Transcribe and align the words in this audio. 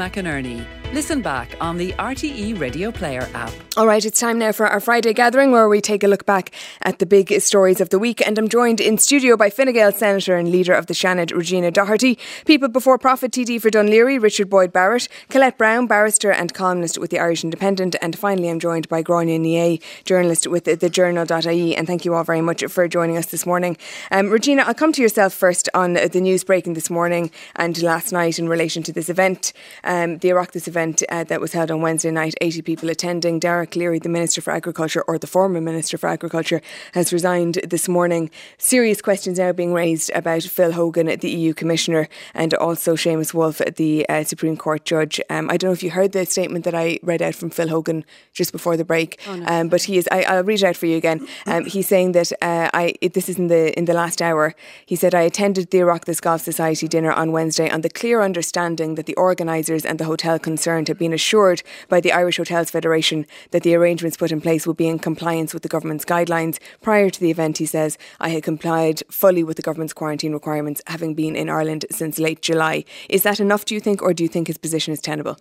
McInerney. 0.00 0.77
Listen 0.94 1.20
back 1.20 1.54
on 1.60 1.76
the 1.76 1.92
RTE 1.92 2.58
Radio 2.58 2.90
Player 2.90 3.28
app. 3.34 3.52
All 3.76 3.86
right, 3.86 4.04
it's 4.04 4.18
time 4.18 4.38
now 4.38 4.52
for 4.52 4.66
our 4.66 4.80
Friday 4.80 5.12
gathering 5.12 5.52
where 5.52 5.68
we 5.68 5.82
take 5.82 6.02
a 6.02 6.08
look 6.08 6.24
back 6.24 6.50
at 6.82 6.98
the 6.98 7.04
big 7.04 7.40
stories 7.42 7.80
of 7.80 7.90
the 7.90 7.98
week. 7.98 8.26
And 8.26 8.38
I'm 8.38 8.48
joined 8.48 8.80
in 8.80 8.96
studio 8.96 9.36
by 9.36 9.50
Fine 9.50 9.92
Senator 9.92 10.34
and 10.34 10.50
leader 10.50 10.72
of 10.72 10.86
the 10.86 10.94
Seanad, 10.94 11.36
Regina 11.36 11.70
Doherty, 11.70 12.18
People 12.46 12.68
Before 12.70 12.98
Profit 12.98 13.32
TD 13.32 13.60
for 13.60 13.70
Laoghaire, 13.70 14.20
Richard 14.20 14.48
Boyd 14.48 14.72
Barrett, 14.72 15.08
Colette 15.28 15.58
Browne, 15.58 15.86
barrister 15.86 16.32
and 16.32 16.54
columnist 16.54 16.98
with 16.98 17.10
the 17.10 17.18
Irish 17.18 17.44
Independent. 17.44 17.94
And 18.00 18.18
finally, 18.18 18.48
I'm 18.48 18.58
joined 18.58 18.88
by 18.88 19.02
Ní 19.02 19.54
Aodh, 19.54 19.82
journalist 20.04 20.46
with 20.46 20.64
the 20.64 20.88
Journal.ie. 20.88 21.76
And 21.76 21.86
thank 21.86 22.06
you 22.06 22.14
all 22.14 22.24
very 22.24 22.40
much 22.40 22.64
for 22.64 22.88
joining 22.88 23.18
us 23.18 23.26
this 23.26 23.44
morning. 23.44 23.76
Um, 24.10 24.30
Regina, 24.30 24.62
I'll 24.62 24.74
come 24.74 24.94
to 24.94 25.02
yourself 25.02 25.34
first 25.34 25.68
on 25.74 25.92
the 25.92 26.20
news 26.20 26.44
breaking 26.44 26.74
this 26.74 26.88
morning 26.88 27.30
and 27.56 27.80
last 27.82 28.10
night 28.10 28.38
in 28.38 28.48
relation 28.48 28.82
to 28.84 28.92
this 28.92 29.10
event 29.10 29.52
um, 29.84 30.18
the 30.18 30.30
Oireachtas 30.30 30.66
event 30.66 30.77
uh, 30.78 31.24
that 31.24 31.40
was 31.40 31.52
held 31.52 31.70
on 31.70 31.80
Wednesday 31.80 32.10
night, 32.10 32.34
80 32.40 32.62
people 32.62 32.88
attending. 32.88 33.38
Dara 33.38 33.66
Calleary, 33.66 33.98
the 33.98 34.08
Minister 34.08 34.40
for 34.40 34.52
Agriculture, 34.52 35.02
or 35.08 35.18
the 35.18 35.26
former 35.26 35.60
Minister 35.60 35.98
for 35.98 36.08
Agriculture, 36.08 36.60
has 36.94 37.12
resigned 37.12 37.54
this 37.66 37.88
morning. 37.88 38.30
Serious 38.58 39.02
questions 39.02 39.38
now 39.38 39.52
being 39.52 39.72
raised 39.72 40.10
about 40.14 40.44
Phil 40.44 40.72
Hogan, 40.72 41.06
the 41.06 41.30
EU 41.30 41.52
Commissioner, 41.52 42.08
and 42.34 42.54
also 42.54 42.94
Seamus 42.94 43.34
Woulfe, 43.34 43.74
the 43.74 44.08
uh, 44.08 44.22
Supreme 44.22 44.56
Court 44.56 44.84
Judge. 44.84 45.20
Um, 45.30 45.50
I 45.50 45.56
don't 45.56 45.70
know 45.70 45.72
if 45.72 45.82
you 45.82 45.90
heard 45.90 46.12
the 46.12 46.24
statement 46.26 46.64
that 46.64 46.74
I 46.74 47.00
read 47.02 47.22
out 47.22 47.34
from 47.34 47.50
Phil 47.50 47.68
Hogan 47.68 48.04
just 48.32 48.52
before 48.52 48.76
the 48.76 48.84
break, 48.84 49.20
oh, 49.26 49.34
no. 49.34 49.46
um, 49.46 49.68
but 49.68 49.82
he 49.82 49.98
is. 49.98 50.08
I, 50.12 50.36
will 50.36 50.44
read 50.44 50.62
it 50.62 50.64
out 50.64 50.76
for 50.76 50.86
you 50.86 50.96
again. 50.96 51.26
Um, 51.46 51.64
he's 51.64 51.88
saying 51.88 52.12
that 52.12 52.30
uh, 52.40 52.70
I. 52.72 52.94
This 53.12 53.28
is 53.28 53.38
in 53.38 53.48
the 53.48 53.76
in 53.76 53.86
the 53.86 53.94
last 53.94 54.22
hour. 54.22 54.54
He 54.86 54.94
said 54.94 55.14
I 55.14 55.22
attended 55.22 55.70
the 55.70 55.78
Oireachtas 55.78 56.20
Golf 56.20 56.42
Society 56.42 56.86
dinner 56.86 57.12
on 57.12 57.32
Wednesday 57.32 57.68
on 57.68 57.80
the 57.80 57.90
clear 57.90 58.22
understanding 58.22 58.94
that 58.94 59.06
the 59.06 59.14
organisers 59.14 59.84
and 59.84 59.98
the 59.98 60.04
hotel 60.04 60.28
hotel 60.28 60.38
concerned 60.68 60.88
had 60.88 60.98
been 60.98 61.14
assured 61.14 61.62
by 61.88 61.98
the 61.98 62.12
Irish 62.12 62.36
Hotels 62.36 62.70
Federation 62.70 63.26
that 63.52 63.62
the 63.62 63.74
arrangements 63.74 64.18
put 64.18 64.30
in 64.30 64.42
place 64.42 64.66
would 64.66 64.76
be 64.76 64.86
in 64.86 64.98
compliance 64.98 65.54
with 65.54 65.62
the 65.62 65.68
government's 65.68 66.04
guidelines. 66.04 66.58
Prior 66.82 67.08
to 67.08 67.20
the 67.20 67.30
event, 67.30 67.56
he 67.56 67.64
says, 67.64 67.96
I 68.20 68.28
had 68.28 68.42
complied 68.42 69.02
fully 69.10 69.42
with 69.42 69.56
the 69.56 69.62
government's 69.62 69.94
quarantine 69.94 70.34
requirements, 70.34 70.82
having 70.86 71.14
been 71.14 71.36
in 71.36 71.48
Ireland 71.48 71.86
since 71.90 72.18
late 72.18 72.42
July. 72.42 72.84
Is 73.08 73.22
that 73.22 73.40
enough, 73.40 73.64
do 73.64 73.74
you 73.74 73.80
think, 73.80 74.02
or 74.02 74.12
do 74.12 74.22
you 74.22 74.28
think 74.28 74.48
his 74.48 74.58
position 74.58 74.92
is 74.92 75.00
tenable? 75.00 75.38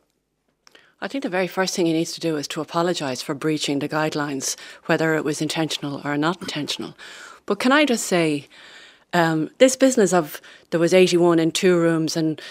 I 1.01 1.09
think 1.09 1.23
the 1.23 1.37
very 1.37 1.47
first 1.47 1.75
thing 1.75 1.87
he 1.87 1.91
needs 1.91 2.13
to 2.13 2.21
do 2.21 2.37
is 2.37 2.47
to 2.47 2.61
apologise 2.61 3.21
for 3.21 3.35
breaching 3.35 3.79
the 3.79 3.89
guidelines, 3.89 4.55
whether 4.85 5.13
it 5.15 5.25
was 5.25 5.41
intentional 5.41 5.99
or 6.05 6.15
not 6.15 6.41
intentional. 6.41 6.95
But 7.45 7.59
can 7.59 7.73
I 7.73 7.83
just 7.83 8.05
say, 8.05 8.47
um, 9.11 9.49
this 9.57 9.75
business 9.75 10.13
of 10.13 10.41
there 10.69 10.79
was 10.79 10.93
81 10.93 11.39
in 11.39 11.51
two 11.51 11.77
rooms 11.77 12.15
and 12.15 12.41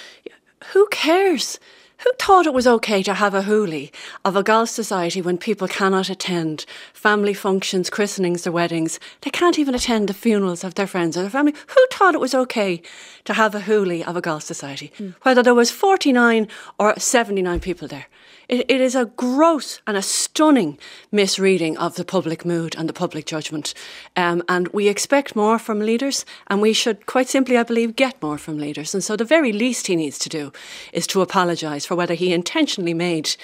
who 0.73 0.87
cares? 0.91 1.59
Who 1.99 2.11
thought 2.19 2.47
it 2.47 2.53
was 2.53 2.67
okay 2.67 3.03
to 3.03 3.15
have 3.15 3.35
a 3.35 3.43
hoolie 3.43 3.91
of 4.25 4.37
a 4.37 4.43
golf 4.43 4.69
society 4.69 5.23
when 5.23 5.39
people 5.39 5.67
cannot 5.67 6.11
attend 6.11 6.67
family 6.93 7.33
functions, 7.33 7.89
christenings, 7.89 8.47
or 8.47 8.53
weddings? 8.53 9.01
They 9.23 9.31
can't 9.31 9.59
even 9.59 9.75
attend 9.75 10.09
the 10.09 10.15
funerals 10.15 10.63
of 10.63 10.75
their 10.75 10.87
friends 10.87 11.17
or 11.17 11.23
their 11.23 11.31
family. 11.31 11.55
Who 11.69 11.87
thought 11.91 12.15
it 12.15 12.21
was 12.21 12.35
okay 12.35 12.83
to 13.25 13.33
have 13.33 13.55
a 13.55 13.61
hoolie 13.61 14.07
of 14.07 14.17
a 14.17 14.21
golf 14.21 14.43
society? 14.43 14.93
Mm. 14.99 15.15
Whether 15.23 15.43
there 15.43 15.55
was 15.55 15.71
49 15.71 16.49
or 16.79 16.99
79 16.99 17.61
people 17.61 17.89
there. 17.89 18.07
It, 18.49 18.71
it 18.71 18.81
is 18.81 18.95
a 18.95 19.07
gross 19.07 19.81
and 19.87 19.97
a 19.97 20.03
stunning 20.03 20.79
misreading 21.11 21.77
of 21.79 21.97
the 21.97 22.05
public 22.05 22.45
mood 22.45 22.75
and 22.77 22.89
the 22.89 22.93
public 22.93 23.27
judgment. 23.27 23.75
Um, 24.17 24.43
and 24.49 24.69
we 24.69 24.89
expect 24.89 25.37
more 25.37 25.59
from 25.59 25.81
leaders, 25.81 26.25
and 26.47 26.61
we 26.61 26.73
should 26.73 27.07
quite 27.07 27.29
simply, 27.29 27.57
I 27.57 27.63
believe, 27.65 27.97
get 27.97 28.23
more 28.23 28.39
from 28.39 28.59
leaders. 28.59 28.95
And 28.95 29.03
so 29.03 29.17
the 29.17 29.25
very 29.25 29.53
least 29.53 29.87
he 29.87 29.97
needs 29.97 30.19
to 30.21 30.29
do 30.29 30.53
is 30.93 31.07
to 31.09 31.23
apologise 31.23 31.87
for 31.87 31.97
whether 31.97 32.15
he 32.15 32.33
intentionally 32.33 32.95
made 32.95 33.37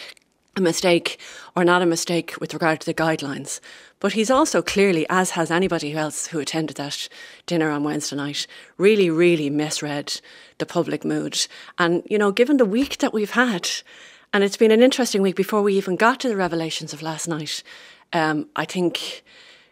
a 0.55 0.61
mistake 0.61 1.19
or 1.57 1.65
not 1.65 1.83
a 1.83 1.87
mistake 1.87 2.35
with 2.39 2.53
regard 2.53 2.81
to 2.81 2.87
the 2.87 2.95
guidelines. 2.95 3.59
But 4.01 4.13
he's 4.13 4.31
also 4.31 4.61
clearly, 4.61 5.07
as 5.09 5.31
has 5.31 5.51
anybody 5.51 5.95
else 5.95 6.27
who 6.27 6.41
attended 6.41 6.77
that 6.77 7.09
dinner 7.47 7.71
on 7.71 7.85
Wednesday 7.85 8.17
night, 8.17 8.47
really, 8.77 9.09
really 9.09 9.49
misread 9.49 10.21
the 10.59 10.67
public 10.67 11.05
mood. 11.05 11.47
And, 11.79 12.03
you 12.11 12.19
know, 12.19 12.33
given 12.33 12.59
the 12.59 12.67
week 12.67 12.99
that 12.99 13.15
we've 13.15 13.31
had, 13.31 13.71
and 14.33 14.45
it's 14.45 14.57
been 14.57 14.71
an 14.71 14.83
interesting 14.83 15.23
week 15.23 15.37
before 15.37 15.63
we 15.63 15.75
even 15.75 15.97
got 15.97 16.21
to 16.21 16.29
the 16.29 16.37
revelations 16.37 16.93
of 16.93 17.03
last 17.03 17.29
night. 17.29 17.63
Um, 18.13 18.49
I 18.57 18.65
think 18.65 19.23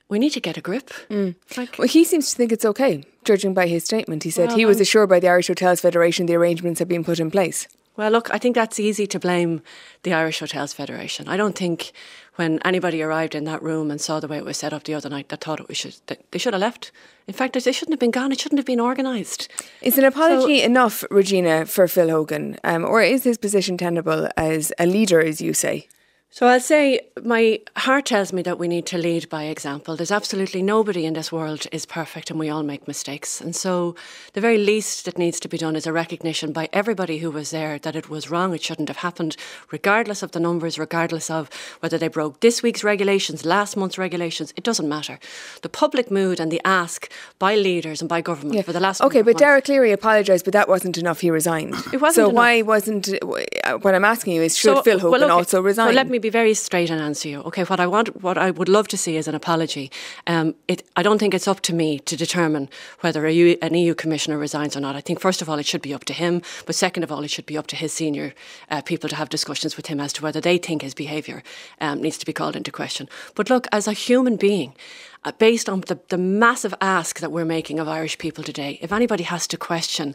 we 0.08 0.18
need 0.18 0.30
to 0.30 0.40
get 0.40 0.56
a 0.56 0.60
grip. 0.60 0.90
Mm. 1.08 1.34
Like, 1.56 1.78
well, 1.78 1.88
he 1.88 2.04
seems 2.04 2.30
to 2.30 2.36
think 2.36 2.52
it's 2.52 2.64
okay, 2.64 3.04
judging 3.24 3.54
by 3.54 3.66
his 3.66 3.84
statement. 3.84 4.24
He 4.24 4.30
said 4.30 4.48
well, 4.48 4.58
he 4.58 4.66
was 4.66 4.80
assured 4.80 5.08
by 5.08 5.20
the 5.20 5.28
Irish 5.28 5.48
Hotels 5.48 5.80
Federation 5.80 6.26
the 6.26 6.34
arrangements 6.34 6.78
had 6.78 6.88
been 6.88 7.04
put 7.04 7.20
in 7.20 7.30
place. 7.30 7.68
Well, 8.00 8.12
look, 8.12 8.32
I 8.32 8.38
think 8.38 8.54
that's 8.54 8.80
easy 8.80 9.06
to 9.08 9.20
blame 9.20 9.60
the 10.04 10.14
Irish 10.14 10.38
Hotels 10.38 10.72
Federation. 10.72 11.28
I 11.28 11.36
don't 11.36 11.54
think 11.54 11.92
when 12.36 12.58
anybody 12.64 13.02
arrived 13.02 13.34
in 13.34 13.44
that 13.44 13.62
room 13.62 13.90
and 13.90 14.00
saw 14.00 14.20
the 14.20 14.26
way 14.26 14.38
it 14.38 14.44
was 14.46 14.56
set 14.56 14.72
up 14.72 14.84
the 14.84 14.94
other 14.94 15.10
night, 15.10 15.28
that 15.28 15.44
thought 15.44 15.60
it 15.68 15.76
should, 15.76 15.96
they 16.30 16.38
should 16.38 16.54
have 16.54 16.62
left. 16.62 16.92
In 17.26 17.34
fact, 17.34 17.52
they 17.52 17.60
shouldn't 17.60 17.92
have 17.92 18.00
been 18.00 18.10
gone. 18.10 18.32
It 18.32 18.40
shouldn't 18.40 18.58
have 18.58 18.64
been 18.64 18.80
organised. 18.80 19.50
Is 19.82 19.98
an 19.98 20.06
apology 20.06 20.60
so, 20.60 20.64
enough, 20.64 21.04
Regina, 21.10 21.66
for 21.66 21.86
Phil 21.86 22.08
Hogan, 22.08 22.56
um, 22.64 22.86
or 22.86 23.02
is 23.02 23.24
his 23.24 23.36
position 23.36 23.76
tenable 23.76 24.30
as 24.34 24.72
a 24.78 24.86
leader, 24.86 25.20
as 25.20 25.42
you 25.42 25.52
say? 25.52 25.86
So 26.32 26.46
I'll 26.46 26.60
say 26.60 27.00
my 27.24 27.60
heart 27.76 28.06
tells 28.06 28.32
me 28.32 28.40
that 28.42 28.56
we 28.56 28.68
need 28.68 28.86
to 28.86 28.98
lead 28.98 29.28
by 29.28 29.44
example. 29.44 29.96
There's 29.96 30.12
absolutely 30.12 30.62
nobody 30.62 31.04
in 31.04 31.14
this 31.14 31.32
world 31.32 31.66
is 31.72 31.84
perfect 31.84 32.30
and 32.30 32.38
we 32.38 32.48
all 32.48 32.62
make 32.62 32.86
mistakes. 32.86 33.40
And 33.40 33.54
so 33.54 33.96
the 34.34 34.40
very 34.40 34.56
least 34.56 35.06
that 35.06 35.18
needs 35.18 35.40
to 35.40 35.48
be 35.48 35.58
done 35.58 35.74
is 35.74 35.88
a 35.88 35.92
recognition 35.92 36.52
by 36.52 36.68
everybody 36.72 37.18
who 37.18 37.32
was 37.32 37.50
there 37.50 37.80
that 37.80 37.96
it 37.96 38.08
was 38.08 38.30
wrong, 38.30 38.54
it 38.54 38.62
shouldn't 38.62 38.88
have 38.88 38.98
happened, 38.98 39.36
regardless 39.72 40.22
of 40.22 40.30
the 40.30 40.38
numbers, 40.38 40.78
regardless 40.78 41.30
of 41.30 41.50
whether 41.80 41.98
they 41.98 42.06
broke 42.06 42.38
this 42.38 42.62
week's 42.62 42.84
regulations, 42.84 43.44
last 43.44 43.76
month's 43.76 43.98
regulations, 43.98 44.54
it 44.56 44.62
doesn't 44.62 44.88
matter. 44.88 45.18
The 45.62 45.68
public 45.68 46.12
mood 46.12 46.38
and 46.38 46.52
the 46.52 46.60
ask 46.64 47.10
by 47.40 47.56
leaders 47.56 48.00
and 48.00 48.08
by 48.08 48.20
government 48.20 48.54
yeah. 48.54 48.62
for 48.62 48.72
the 48.72 48.78
last 48.78 49.00
Okay, 49.00 49.22
but 49.22 49.36
Dara 49.36 49.60
Calleary 49.60 49.90
apologised, 49.90 50.44
but 50.44 50.52
that 50.52 50.68
wasn't 50.68 50.96
enough. 50.96 51.18
He 51.18 51.30
resigned. 51.30 51.74
It 51.92 52.00
wasn't 52.00 52.14
So 52.14 52.24
enough. 52.26 52.34
why 52.34 52.62
wasn't 52.62 53.08
what 53.82 53.96
I'm 53.96 54.04
asking 54.04 54.34
you 54.34 54.42
is 54.42 54.56
should 54.56 54.76
so, 54.76 54.82
Phil 54.82 55.00
Hogan 55.00 55.10
well, 55.10 55.24
okay, 55.24 55.32
also 55.32 55.60
resign? 55.60 55.86
Well, 55.86 55.96
let 55.96 56.08
me 56.08 56.19
be 56.20 56.30
very 56.30 56.54
straight 56.54 56.90
and 56.90 57.00
answer 57.00 57.28
you. 57.28 57.40
Okay, 57.42 57.64
what 57.64 57.80
I 57.80 57.86
want, 57.86 58.22
what 58.22 58.38
I 58.38 58.50
would 58.50 58.68
love 58.68 58.88
to 58.88 58.96
see 58.96 59.16
is 59.16 59.28
an 59.28 59.34
apology. 59.34 59.90
Um, 60.26 60.54
it, 60.68 60.86
I 60.96 61.02
don't 61.02 61.18
think 61.18 61.34
it's 61.34 61.48
up 61.48 61.60
to 61.62 61.74
me 61.74 61.98
to 62.00 62.16
determine 62.16 62.68
whether 63.00 63.26
an 63.26 63.74
EU 63.74 63.94
commissioner 63.94 64.38
resigns 64.38 64.76
or 64.76 64.80
not. 64.80 64.96
I 64.96 65.00
think 65.00 65.20
first 65.20 65.42
of 65.42 65.48
all 65.48 65.58
it 65.58 65.66
should 65.66 65.82
be 65.82 65.94
up 65.94 66.04
to 66.04 66.12
him, 66.12 66.42
but 66.66 66.74
second 66.74 67.02
of 67.02 67.12
all 67.12 67.22
it 67.22 67.30
should 67.30 67.46
be 67.46 67.58
up 67.58 67.66
to 67.68 67.76
his 67.76 67.92
senior 67.92 68.34
uh, 68.70 68.82
people 68.82 69.08
to 69.08 69.16
have 69.16 69.28
discussions 69.28 69.76
with 69.76 69.86
him 69.86 70.00
as 70.00 70.12
to 70.14 70.22
whether 70.22 70.40
they 70.40 70.58
think 70.58 70.82
his 70.82 70.94
behaviour 70.94 71.42
um, 71.80 72.00
needs 72.00 72.18
to 72.18 72.26
be 72.26 72.32
called 72.32 72.56
into 72.56 72.70
question. 72.70 73.08
But 73.34 73.50
look, 73.50 73.66
as 73.72 73.86
a 73.86 73.92
human 73.92 74.36
being, 74.36 74.74
based 75.38 75.68
on 75.68 75.82
the, 75.82 75.98
the 76.08 76.18
massive 76.18 76.74
ask 76.80 77.20
that 77.20 77.30
we're 77.30 77.44
making 77.44 77.78
of 77.78 77.88
Irish 77.88 78.16
people 78.18 78.42
today, 78.42 78.78
if 78.80 78.92
anybody 78.92 79.24
has 79.24 79.46
to 79.48 79.56
question 79.56 80.14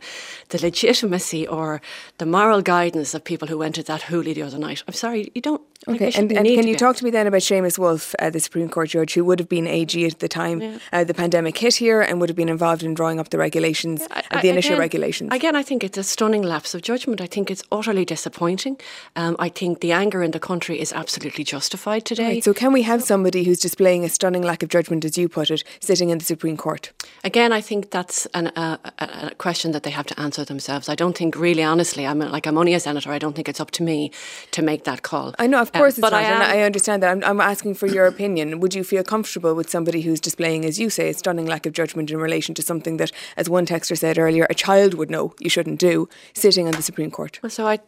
the 0.50 0.60
legitimacy 0.60 1.48
or 1.48 1.82
the 2.18 2.26
moral 2.26 2.62
guidance 2.62 3.14
of 3.14 3.24
people 3.24 3.48
who 3.48 3.58
went 3.58 3.76
to 3.76 3.84
that 3.84 4.02
hoolie 4.02 4.34
the 4.34 4.42
other 4.42 4.58
night, 4.58 4.84
I'm 4.88 4.94
sorry, 4.94 5.32
you 5.36 5.42
don't. 5.42 5.62
Okay, 5.88 6.12
and, 6.16 6.32
and 6.32 6.48
can 6.48 6.68
you 6.68 6.76
talk 6.76 6.96
to 6.96 7.04
me 7.04 7.12
then 7.12 7.28
about 7.28 7.42
Seamus 7.42 7.78
Woulfe, 7.78 8.16
uh, 8.18 8.32
the 8.32 8.40
Supreme 8.40 8.70
Court 8.70 8.90
judge, 8.90 9.14
who 9.14 9.24
would 9.24 9.38
have 9.38 9.50
been 9.50 9.68
AG 9.68 10.04
at 10.04 10.20
the 10.20 10.28
time 10.28 10.60
yeah. 10.62 10.78
uh, 10.92 11.04
the 11.04 11.14
pandemic 11.14 11.56
hit 11.58 11.76
here 11.76 12.02
and 12.02 12.20
would 12.20 12.30
have 12.30 12.36
been 12.36 12.50
involved 12.50 12.82
in 12.82 12.96
drawing 12.96 13.20
up 13.20 13.30
the 13.30 13.38
regulations, 13.38 14.02
I, 14.10 14.24
I, 14.32 14.42
the 14.42 14.50
initial 14.50 14.74
again, 14.74 14.80
regulations? 14.80 15.30
Again, 15.32 15.56
I 15.56 15.62
think 15.62 15.84
it's 15.84 15.98
a 15.98 16.04
stunning 16.04 16.42
lapse 16.42 16.74
of 16.74 16.82
judgment. 16.82 17.22
I 17.22 17.28
think 17.28 17.52
it's 17.52 17.62
utterly 17.72 18.04
disappointing. 18.04 18.80
Um, 19.16 19.36
I 19.38 19.50
think 19.50 19.82
the 19.82 19.92
anger 19.92 20.24
in 20.24 20.32
the 20.32 20.40
country 20.40 20.80
is 20.80 20.92
absolutely 20.92 21.44
justified 21.44 22.04
today. 22.06 22.30
Right, 22.36 22.44
so, 22.44 22.54
can 22.54 22.74
we 22.74 22.82
have 22.82 23.04
somebody 23.04 23.44
who's 23.44 23.60
displaying 23.60 24.04
a 24.04 24.10
stunning 24.10 24.42
lack 24.42 24.64
of 24.64 24.70
judgment, 24.70 24.95
as 25.04 25.18
you 25.18 25.28
put 25.28 25.52
it, 25.52 25.64
sitting 25.80 26.10
in 26.10 26.20
the 26.20 26.26
Supreme 26.26 26.56
Court? 26.56 26.94
Again, 27.24 27.52
I 27.52 27.62
think 27.62 27.92
that's 27.92 28.26
an, 28.28 28.48
uh, 28.50 28.78
a, 29.00 29.36
question 29.36 29.72
that 29.72 29.84
they 29.84 29.90
have 29.90 30.06
to 30.06 30.20
answer 30.20 30.46
themselves. 30.46 30.88
I 30.88 30.96
don't 30.96 31.18
think, 31.18 31.36
really, 31.36 31.64
honestly, 31.64 32.06
I'm 32.06 32.20
like 32.20 32.46
I'm 32.46 32.58
only 32.58 32.74
a 32.74 32.80
senator. 32.80 33.12
I 33.12 33.20
don't 33.20 33.36
think 33.36 33.50
it's 33.50 33.60
up 33.60 33.72
to 33.72 33.84
me 33.84 34.12
to 34.52 34.62
make 34.62 34.84
that 34.84 35.02
call. 35.02 35.34
I 35.40 35.48
know, 35.48 35.62
of 35.62 35.74
course, 35.74 35.98
um, 35.98 36.02
but 36.02 36.14
I 36.14 36.22
am, 36.22 36.42
I 36.42 36.62
understand 36.62 37.04
that. 37.04 37.12
I'm, 37.12 37.24
I'm 37.24 37.42
asking 37.42 37.74
for 37.74 37.88
your 37.88 38.06
opinion. 38.06 38.60
Would 38.60 38.76
you 38.76 38.84
feel 38.84 39.04
comfortable 39.04 39.56
with 39.56 39.70
somebody 39.70 40.02
who's 40.02 40.20
displaying, 40.20 40.64
as 40.66 40.80
you 40.80 40.90
say, 40.90 41.10
a 41.10 41.14
stunning 41.14 41.48
lack 41.48 41.66
of 41.66 41.74
judgment 41.74 42.12
in 42.12 42.18
relation 42.18 42.54
to 42.56 42.62
something 42.62 42.98
that, 42.98 43.12
as 43.36 43.50
one 43.50 43.66
texter 43.66 43.98
said 43.98 44.18
earlier, 44.18 44.46
a 44.50 44.54
child 44.54 44.94
would 44.94 45.10
know 45.10 45.34
you 45.40 45.50
shouldn't 45.50 45.80
do, 45.80 46.08
sitting 46.34 46.68
on 46.68 46.74
the 46.74 46.82
Supreme 46.82 47.12
Court? 47.12 47.40
Well, 47.42 47.50
so 47.50 47.68
I 47.68 47.80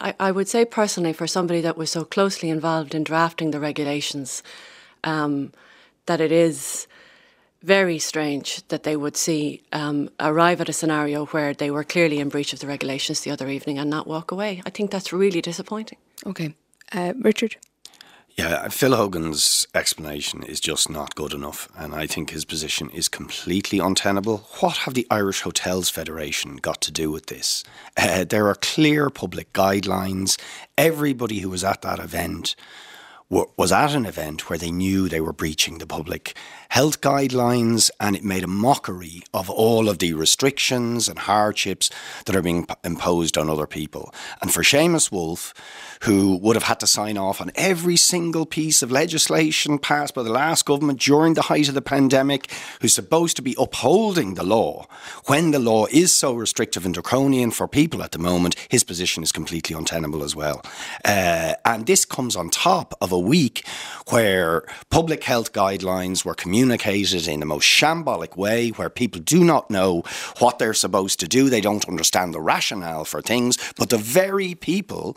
I, 0.00 0.14
I, 0.18 0.30
would 0.30 0.48
say 0.48 0.64
personally, 0.64 1.12
for 1.12 1.26
somebody 1.26 1.60
that 1.62 1.76
was 1.76 1.90
so 1.90 2.04
closely 2.04 2.48
involved 2.48 2.94
in 2.94 3.04
drafting 3.04 3.50
the 3.50 3.60
regulations, 3.60 4.42
um, 5.04 5.52
that 6.06 6.20
it 6.20 6.32
is 6.32 6.86
very 7.62 7.98
strange 7.98 8.66
that 8.68 8.84
they 8.84 8.96
would 8.96 9.16
see 9.16 9.62
um, 9.72 10.08
arrive 10.18 10.60
at 10.60 10.68
a 10.68 10.72
scenario 10.72 11.26
where 11.26 11.52
they 11.52 11.70
were 11.70 11.84
clearly 11.84 12.18
in 12.18 12.28
breach 12.28 12.52
of 12.52 12.60
the 12.60 12.66
regulations 12.66 13.20
the 13.20 13.30
other 13.30 13.48
evening 13.48 13.78
and 13.78 13.90
not 13.90 14.06
walk 14.06 14.30
away. 14.30 14.62
I 14.64 14.70
think 14.70 14.90
that's 14.90 15.12
really 15.12 15.42
disappointing. 15.42 15.98
Okay, 16.26 16.54
uh, 16.92 17.12
Richard. 17.20 17.56
Yeah, 18.36 18.68
Phil 18.68 18.96
Hogan's 18.96 19.66
explanation 19.74 20.42
is 20.44 20.60
just 20.60 20.88
not 20.88 21.14
good 21.14 21.34
enough, 21.34 21.68
and 21.76 21.94
I 21.94 22.06
think 22.06 22.30
his 22.30 22.46
position 22.46 22.88
is 22.88 23.08
completely 23.08 23.80
untenable. 23.80 24.48
What 24.60 24.78
have 24.78 24.94
the 24.94 25.06
Irish 25.10 25.42
Hotels 25.42 25.90
Federation 25.90 26.56
got 26.56 26.80
to 26.82 26.92
do 26.92 27.10
with 27.10 27.26
this? 27.26 27.64
Uh, 27.98 28.24
there 28.24 28.46
are 28.46 28.54
clear 28.54 29.10
public 29.10 29.52
guidelines. 29.52 30.40
Everybody 30.78 31.40
who 31.40 31.50
was 31.50 31.64
at 31.64 31.82
that 31.82 31.98
event 31.98 32.54
was 33.30 33.70
at 33.70 33.94
an 33.94 34.06
event 34.06 34.50
where 34.50 34.58
they 34.58 34.72
knew 34.72 35.08
they 35.08 35.20
were 35.20 35.32
breaching 35.32 35.78
the 35.78 35.86
public 35.86 36.34
health 36.70 37.00
guidelines 37.00 37.90
and 38.00 38.16
it 38.16 38.24
made 38.24 38.44
a 38.44 38.48
mockery 38.48 39.22
of 39.32 39.48
all 39.48 39.88
of 39.88 39.98
the 39.98 40.12
restrictions 40.14 41.08
and 41.08 41.18
hardships 41.20 41.90
that 42.26 42.34
are 42.34 42.42
being 42.42 42.66
imposed 42.84 43.38
on 43.38 43.48
other 43.48 43.66
people. 43.66 44.12
And 44.40 44.52
for 44.52 44.62
Seamus 44.62 45.10
Woulfe, 45.10 45.52
who 46.02 46.36
would 46.38 46.56
have 46.56 46.64
had 46.64 46.80
to 46.80 46.86
sign 46.86 47.18
off 47.18 47.40
on 47.40 47.50
every 47.54 47.96
single 47.96 48.46
piece 48.46 48.82
of 48.82 48.90
legislation 48.90 49.78
passed 49.78 50.14
by 50.14 50.22
the 50.22 50.30
last 50.30 50.64
government 50.64 51.00
during 51.00 51.34
the 51.34 51.42
height 51.42 51.68
of 51.68 51.74
the 51.74 51.82
pandemic, 51.82 52.50
who's 52.80 52.94
supposed 52.94 53.36
to 53.36 53.42
be 53.42 53.56
upholding 53.58 54.34
the 54.34 54.44
law, 54.44 54.86
when 55.26 55.50
the 55.50 55.58
law 55.58 55.86
is 55.90 56.12
so 56.12 56.34
restrictive 56.34 56.84
and 56.84 56.94
draconian 56.94 57.50
for 57.50 57.68
people 57.68 58.02
at 58.02 58.12
the 58.12 58.18
moment, 58.18 58.56
his 58.68 58.82
position 58.82 59.22
is 59.22 59.32
completely 59.32 59.76
untenable 59.76 60.22
as 60.22 60.34
well. 60.34 60.62
Uh, 61.04 61.54
and 61.64 61.86
this 61.86 62.04
comes 62.04 62.34
on 62.34 62.48
top 62.48 62.94
of 63.00 63.12
a 63.12 63.19
week 63.20 63.66
where 64.08 64.64
public 64.90 65.24
health 65.24 65.52
guidelines 65.52 66.24
were 66.24 66.34
communicated 66.34 67.28
in 67.28 67.40
the 67.40 67.46
most 67.46 67.64
shambolic 67.64 68.36
way, 68.36 68.70
where 68.70 68.90
people 68.90 69.20
do 69.20 69.44
not 69.44 69.70
know 69.70 70.02
what 70.38 70.58
they're 70.58 70.74
supposed 70.74 71.20
to 71.20 71.28
do, 71.28 71.48
they 71.48 71.60
don't 71.60 71.88
understand 71.88 72.34
the 72.34 72.40
rationale 72.40 73.04
for 73.04 73.22
things, 73.22 73.56
but 73.76 73.90
the 73.90 73.98
very 73.98 74.54
people 74.54 75.16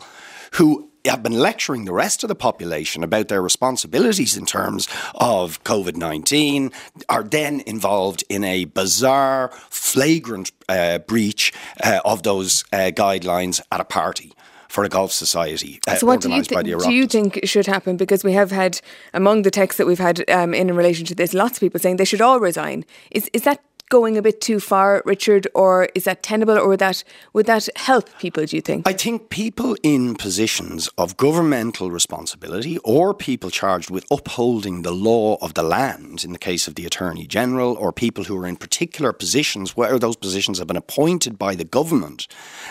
who 0.52 0.90
have 1.04 1.22
been 1.22 1.38
lecturing 1.38 1.84
the 1.84 1.92
rest 1.92 2.24
of 2.24 2.28
the 2.28 2.34
population 2.34 3.04
about 3.04 3.28
their 3.28 3.42
responsibilities 3.42 4.36
in 4.36 4.46
terms 4.46 4.88
of 5.14 5.62
COVID 5.64 5.96
19 5.96 6.72
are 7.08 7.22
then 7.22 7.60
involved 7.66 8.24
in 8.28 8.42
a 8.42 8.64
bizarre, 8.64 9.50
flagrant 9.68 10.52
uh, 10.68 10.98
breach 10.98 11.52
uh, 11.82 12.00
of 12.04 12.22
those 12.22 12.64
uh, 12.72 12.90
guidelines 12.94 13.60
at 13.70 13.80
a 13.80 13.84
party 13.84 14.32
for 14.74 14.82
a 14.82 14.88
golf 14.88 15.12
society. 15.12 15.78
Uh, 15.86 15.94
so, 15.94 16.04
what 16.04 16.20
do 16.20 16.28
you, 16.28 16.42
th- 16.42 16.64
do 16.64 16.92
you 16.92 17.06
think 17.06 17.38
should 17.44 17.66
happen? 17.66 17.96
Because 17.96 18.24
we 18.24 18.32
have 18.32 18.50
had, 18.50 18.80
among 19.12 19.42
the 19.42 19.50
texts 19.50 19.78
that 19.78 19.86
we've 19.86 20.00
had 20.00 20.28
um, 20.28 20.52
in 20.52 20.74
relation 20.74 21.06
to 21.06 21.14
this, 21.14 21.32
lots 21.32 21.58
of 21.58 21.60
people 21.60 21.78
saying 21.78 21.96
they 21.96 22.04
should 22.04 22.20
all 22.20 22.40
resign. 22.40 22.84
Is 23.12 23.30
is 23.32 23.42
that 23.42 23.62
going 23.90 24.16
a 24.16 24.22
bit 24.22 24.40
too 24.40 24.60
far, 24.60 25.02
Richard, 25.04 25.46
or 25.54 25.88
is 25.94 26.04
that 26.04 26.22
tenable, 26.22 26.58
or 26.58 26.68
would 26.68 26.80
that 26.80 27.04
would 27.32 27.46
that 27.46 27.68
help 27.76 28.08
people? 28.18 28.44
Do 28.44 28.56
you 28.56 28.62
think? 28.62 28.88
I 28.88 28.92
think 28.92 29.30
people 29.30 29.76
in 29.82 30.14
positions 30.14 30.88
of 30.98 31.16
governmental 31.16 31.90
responsibility, 31.90 32.78
or 32.78 33.14
people 33.14 33.50
charged 33.50 33.90
with 33.90 34.04
upholding 34.10 34.82
the 34.82 34.92
law 34.92 35.36
of 35.40 35.54
the 35.54 35.62
land, 35.62 36.24
in 36.24 36.32
the 36.32 36.38
case 36.38 36.66
of 36.66 36.74
the 36.74 36.86
Attorney 36.86 37.26
General, 37.26 37.74
or 37.74 37.92
people 37.92 38.24
who 38.24 38.36
are 38.38 38.46
in 38.46 38.56
particular 38.56 39.12
positions 39.12 39.76
where 39.76 39.98
those 39.98 40.16
positions 40.16 40.58
have 40.58 40.66
been 40.66 40.76
appointed 40.76 41.38
by 41.38 41.54
the 41.54 41.64
government, 41.64 42.26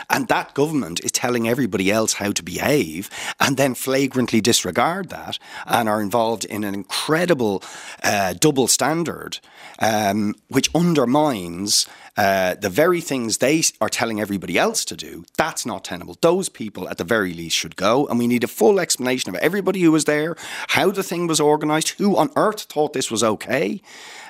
and 0.09 0.27
that 0.27 0.53
government 0.53 0.99
is 1.03 1.11
telling 1.11 1.47
everybody 1.47 1.91
else 1.91 2.13
how 2.13 2.31
to 2.31 2.43
behave, 2.43 3.09
and 3.39 3.57
then 3.57 3.75
flagrantly 3.75 4.41
disregard 4.41 5.09
that, 5.09 5.37
and 5.65 5.87
are 5.87 6.01
involved 6.01 6.45
in 6.45 6.63
an 6.63 6.73
incredible 6.73 7.63
uh, 8.03 8.33
double 8.33 8.67
standard, 8.67 9.39
um, 9.79 10.33
which 10.47 10.69
undermines 10.75 11.02
undermines 11.03 11.87
uh, 12.15 12.55
the 12.55 12.69
very 12.69 13.01
things 13.01 13.39
they 13.39 13.63
are 13.81 13.89
telling 13.89 14.21
everybody 14.21 14.57
else 14.57 14.85
to 14.85 14.95
do, 14.95 15.25
that's 15.37 15.65
not 15.65 15.83
tenable. 15.83 16.17
Those 16.21 16.49
people, 16.49 16.87
at 16.89 16.97
the 16.97 17.03
very 17.03 17.33
least, 17.33 17.55
should 17.55 17.75
go. 17.75 18.05
And 18.07 18.19
we 18.19 18.27
need 18.27 18.43
a 18.43 18.47
full 18.47 18.79
explanation 18.79 19.29
of 19.33 19.41
everybody 19.41 19.81
who 19.81 19.91
was 19.91 20.05
there, 20.05 20.35
how 20.69 20.91
the 20.91 21.03
thing 21.03 21.27
was 21.27 21.39
organised, 21.39 21.89
who 21.91 22.15
on 22.17 22.29
earth 22.35 22.61
thought 22.61 22.93
this 22.93 23.09
was 23.09 23.23
okay. 23.23 23.81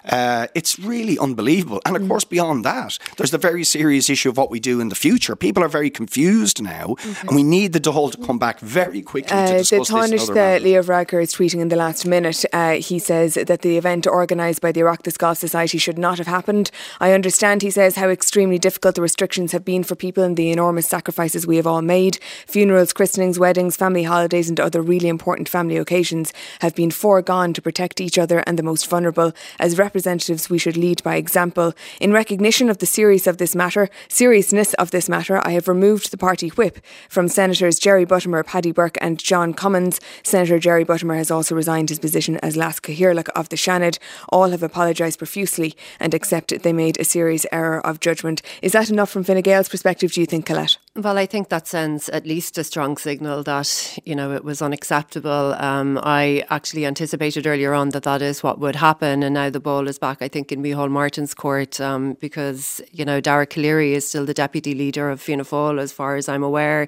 Uh, 0.05 0.47
it's 0.53 0.77
really 0.79 1.17
unbelievable. 1.17 1.81
And 1.85 1.95
of 1.95 2.01
mm. 2.01 2.07
course, 2.07 2.25
beyond 2.25 2.65
that, 2.65 2.97
there's 3.17 3.31
the 3.31 3.37
very 3.37 3.63
serious 3.63 4.09
issue 4.09 4.29
of 4.29 4.37
what 4.37 4.51
we 4.51 4.59
do 4.59 4.79
in 4.79 4.89
the 4.89 4.95
future. 4.95 5.35
People 5.35 5.63
are 5.63 5.69
very 5.69 5.89
confused 5.89 6.61
now, 6.61 6.91
okay. 6.91 7.27
and 7.27 7.35
we 7.35 7.43
need 7.43 7.73
the 7.73 7.79
Dáil 7.79 8.11
to 8.11 8.17
come 8.17 8.37
back 8.37 8.59
very 8.59 9.01
quickly 9.01 9.31
uh, 9.31 9.47
to 9.47 9.57
discuss 9.59 9.87
the 9.87 10.07
this. 10.07 10.27
that 10.29 10.61
Leo 10.61 10.81
Varadkar 10.81 11.21
is 11.21 11.33
tweeting 11.33 11.61
in 11.61 11.69
the 11.69 11.75
last 11.75 12.05
minute. 12.05 12.43
Uh, 12.51 12.73
he 12.73 12.99
says 12.99 13.35
that 13.35 13.61
the 13.61 13.77
event 13.77 14.05
organised 14.05 14.61
by 14.61 14.71
the 14.71 14.81
Oireachtas 14.81 15.17
Golf 15.17 15.37
Society 15.37 15.77
should 15.77 15.97
not 15.97 16.17
have 16.17 16.27
happened. 16.27 16.69
I 16.99 17.13
understand, 17.13 17.61
he 17.61 17.71
says, 17.73 17.95
how 17.95 18.09
extremely 18.09 18.59
difficult 18.59 18.95
the 18.95 19.01
restrictions 19.01 19.51
have 19.51 19.65
been 19.65 19.83
for 19.83 19.95
people 19.95 20.23
and 20.23 20.37
the 20.37 20.51
enormous 20.51 20.87
sacrifices 20.87 21.47
we 21.47 21.57
have 21.57 21.67
all 21.67 21.81
made. 21.81 22.19
Funerals, 22.47 22.93
christenings, 22.93 23.39
weddings, 23.39 23.75
family 23.75 24.03
holidays, 24.03 24.47
and 24.47 24.59
other 24.59 24.81
really 24.81 25.09
important 25.09 25.49
family 25.49 25.77
occasions 25.77 26.31
have 26.61 26.75
been 26.75 26.91
foregone 26.91 27.51
to 27.53 27.61
protect 27.61 27.99
each 27.99 28.17
other 28.17 28.39
and 28.45 28.57
the 28.57 28.63
most 28.63 28.87
vulnerable. 28.87 29.33
As 29.59 29.77
representatives 29.77 30.49
we 30.49 30.57
should 30.57 30.77
lead 30.77 31.01
by 31.03 31.15
example. 31.15 31.73
In 31.99 32.13
recognition 32.13 32.69
of 32.69 32.77
the 32.77 32.85
serious 32.85 33.25
of 33.27 33.37
this 33.37 33.55
matter, 33.55 33.89
seriousness 34.07 34.73
of 34.75 34.91
this 34.91 35.09
matter, 35.09 35.45
I 35.45 35.51
have 35.51 35.67
removed 35.67 36.11
the 36.11 36.17
party 36.17 36.49
whip 36.49 36.79
from 37.09 37.27
Senators 37.27 37.79
Jerry 37.79 38.05
Buttimer, 38.05 38.45
Paddy 38.45 38.71
Burke, 38.71 38.97
and 39.01 39.17
John 39.17 39.53
Cummins. 39.53 39.99
Senator 40.21 40.59
Jerry 40.59 40.85
Buttimer 40.85 41.17
has 41.17 41.31
also 41.31 41.55
resigned 41.55 41.89
his 41.89 41.99
position 41.99 42.37
as 42.37 42.55
Leas 42.55 42.79
Cathaoirleach 42.79 43.29
of 43.29 43.49
the 43.49 43.55
Seanad. 43.55 43.97
All 44.29 44.51
have 44.51 44.61
apologised 44.61 45.17
profusely 45.17 45.75
and 45.99 46.13
accept 46.13 46.61
they 46.61 46.73
made 46.73 46.99
a 46.99 47.03
serious 47.03 47.45
error 47.51 47.62
of 47.63 47.99
judgment. 47.99 48.41
Is 48.61 48.73
that 48.73 48.89
enough 48.89 49.09
from 49.09 49.23
Fine 49.23 49.41
Gael's 49.41 49.69
perspective, 49.69 50.11
do 50.11 50.21
you 50.21 50.27
think, 50.27 50.45
Colette? 50.45 50.77
Well, 50.95 51.17
I 51.17 51.25
think 51.25 51.49
that 51.49 51.65
sends 51.65 52.07
at 52.09 52.27
least 52.27 52.55
a 52.59 52.63
strong 52.63 52.97
signal 52.97 53.41
that, 53.45 53.97
you 54.05 54.13
know, 54.13 54.31
it 54.31 54.43
was 54.43 54.61
unacceptable. 54.61 55.55
Um, 55.55 55.99
I 56.03 56.45
actually 56.51 56.85
anticipated 56.85 57.47
earlier 57.47 57.73
on 57.73 57.89
that 57.89 58.03
that 58.03 58.21
is 58.21 58.43
what 58.43 58.59
would 58.59 58.75
happen, 58.75 59.23
and 59.23 59.33
now 59.33 59.49
the 59.49 59.59
ball 59.59 59.87
is 59.87 59.97
back, 59.97 60.21
I 60.21 60.27
think, 60.27 60.51
in 60.51 60.61
Micheál 60.61 60.91
Martin's 60.91 61.33
court 61.33 61.81
um, 61.81 62.15
because, 62.21 62.79
you 62.91 63.05
know, 63.05 63.19
Dara 63.19 63.47
Calleary 63.47 63.95
is 63.95 64.07
still 64.07 64.23
the 64.23 64.35
deputy 64.35 64.75
leader 64.75 65.09
of 65.09 65.19
Fianna 65.19 65.43
Fáil, 65.43 65.79
as 65.79 65.91
far 65.91 66.15
as 66.15 66.29
I'm 66.29 66.43
aware. 66.43 66.87